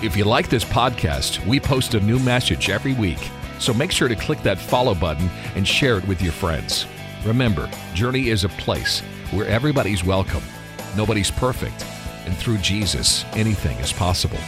If 0.00 0.16
you 0.16 0.22
like 0.22 0.48
this 0.48 0.64
podcast, 0.64 1.44
we 1.44 1.58
post 1.58 1.94
a 1.94 2.00
new 2.00 2.20
message 2.20 2.70
every 2.70 2.92
week. 2.92 3.18
So 3.58 3.74
make 3.74 3.90
sure 3.90 4.06
to 4.06 4.14
click 4.14 4.40
that 4.44 4.60
follow 4.60 4.94
button 4.94 5.28
and 5.56 5.66
share 5.66 5.98
it 5.98 6.06
with 6.06 6.22
your 6.22 6.30
friends. 6.30 6.86
Remember, 7.24 7.68
Journey 7.94 8.28
is 8.28 8.44
a 8.44 8.48
place 8.50 9.00
where 9.32 9.48
everybody's 9.48 10.04
welcome, 10.04 10.44
nobody's 10.96 11.32
perfect, 11.32 11.84
and 12.26 12.36
through 12.36 12.58
Jesus, 12.58 13.24
anything 13.32 13.76
is 13.78 13.92
possible. 13.92 14.38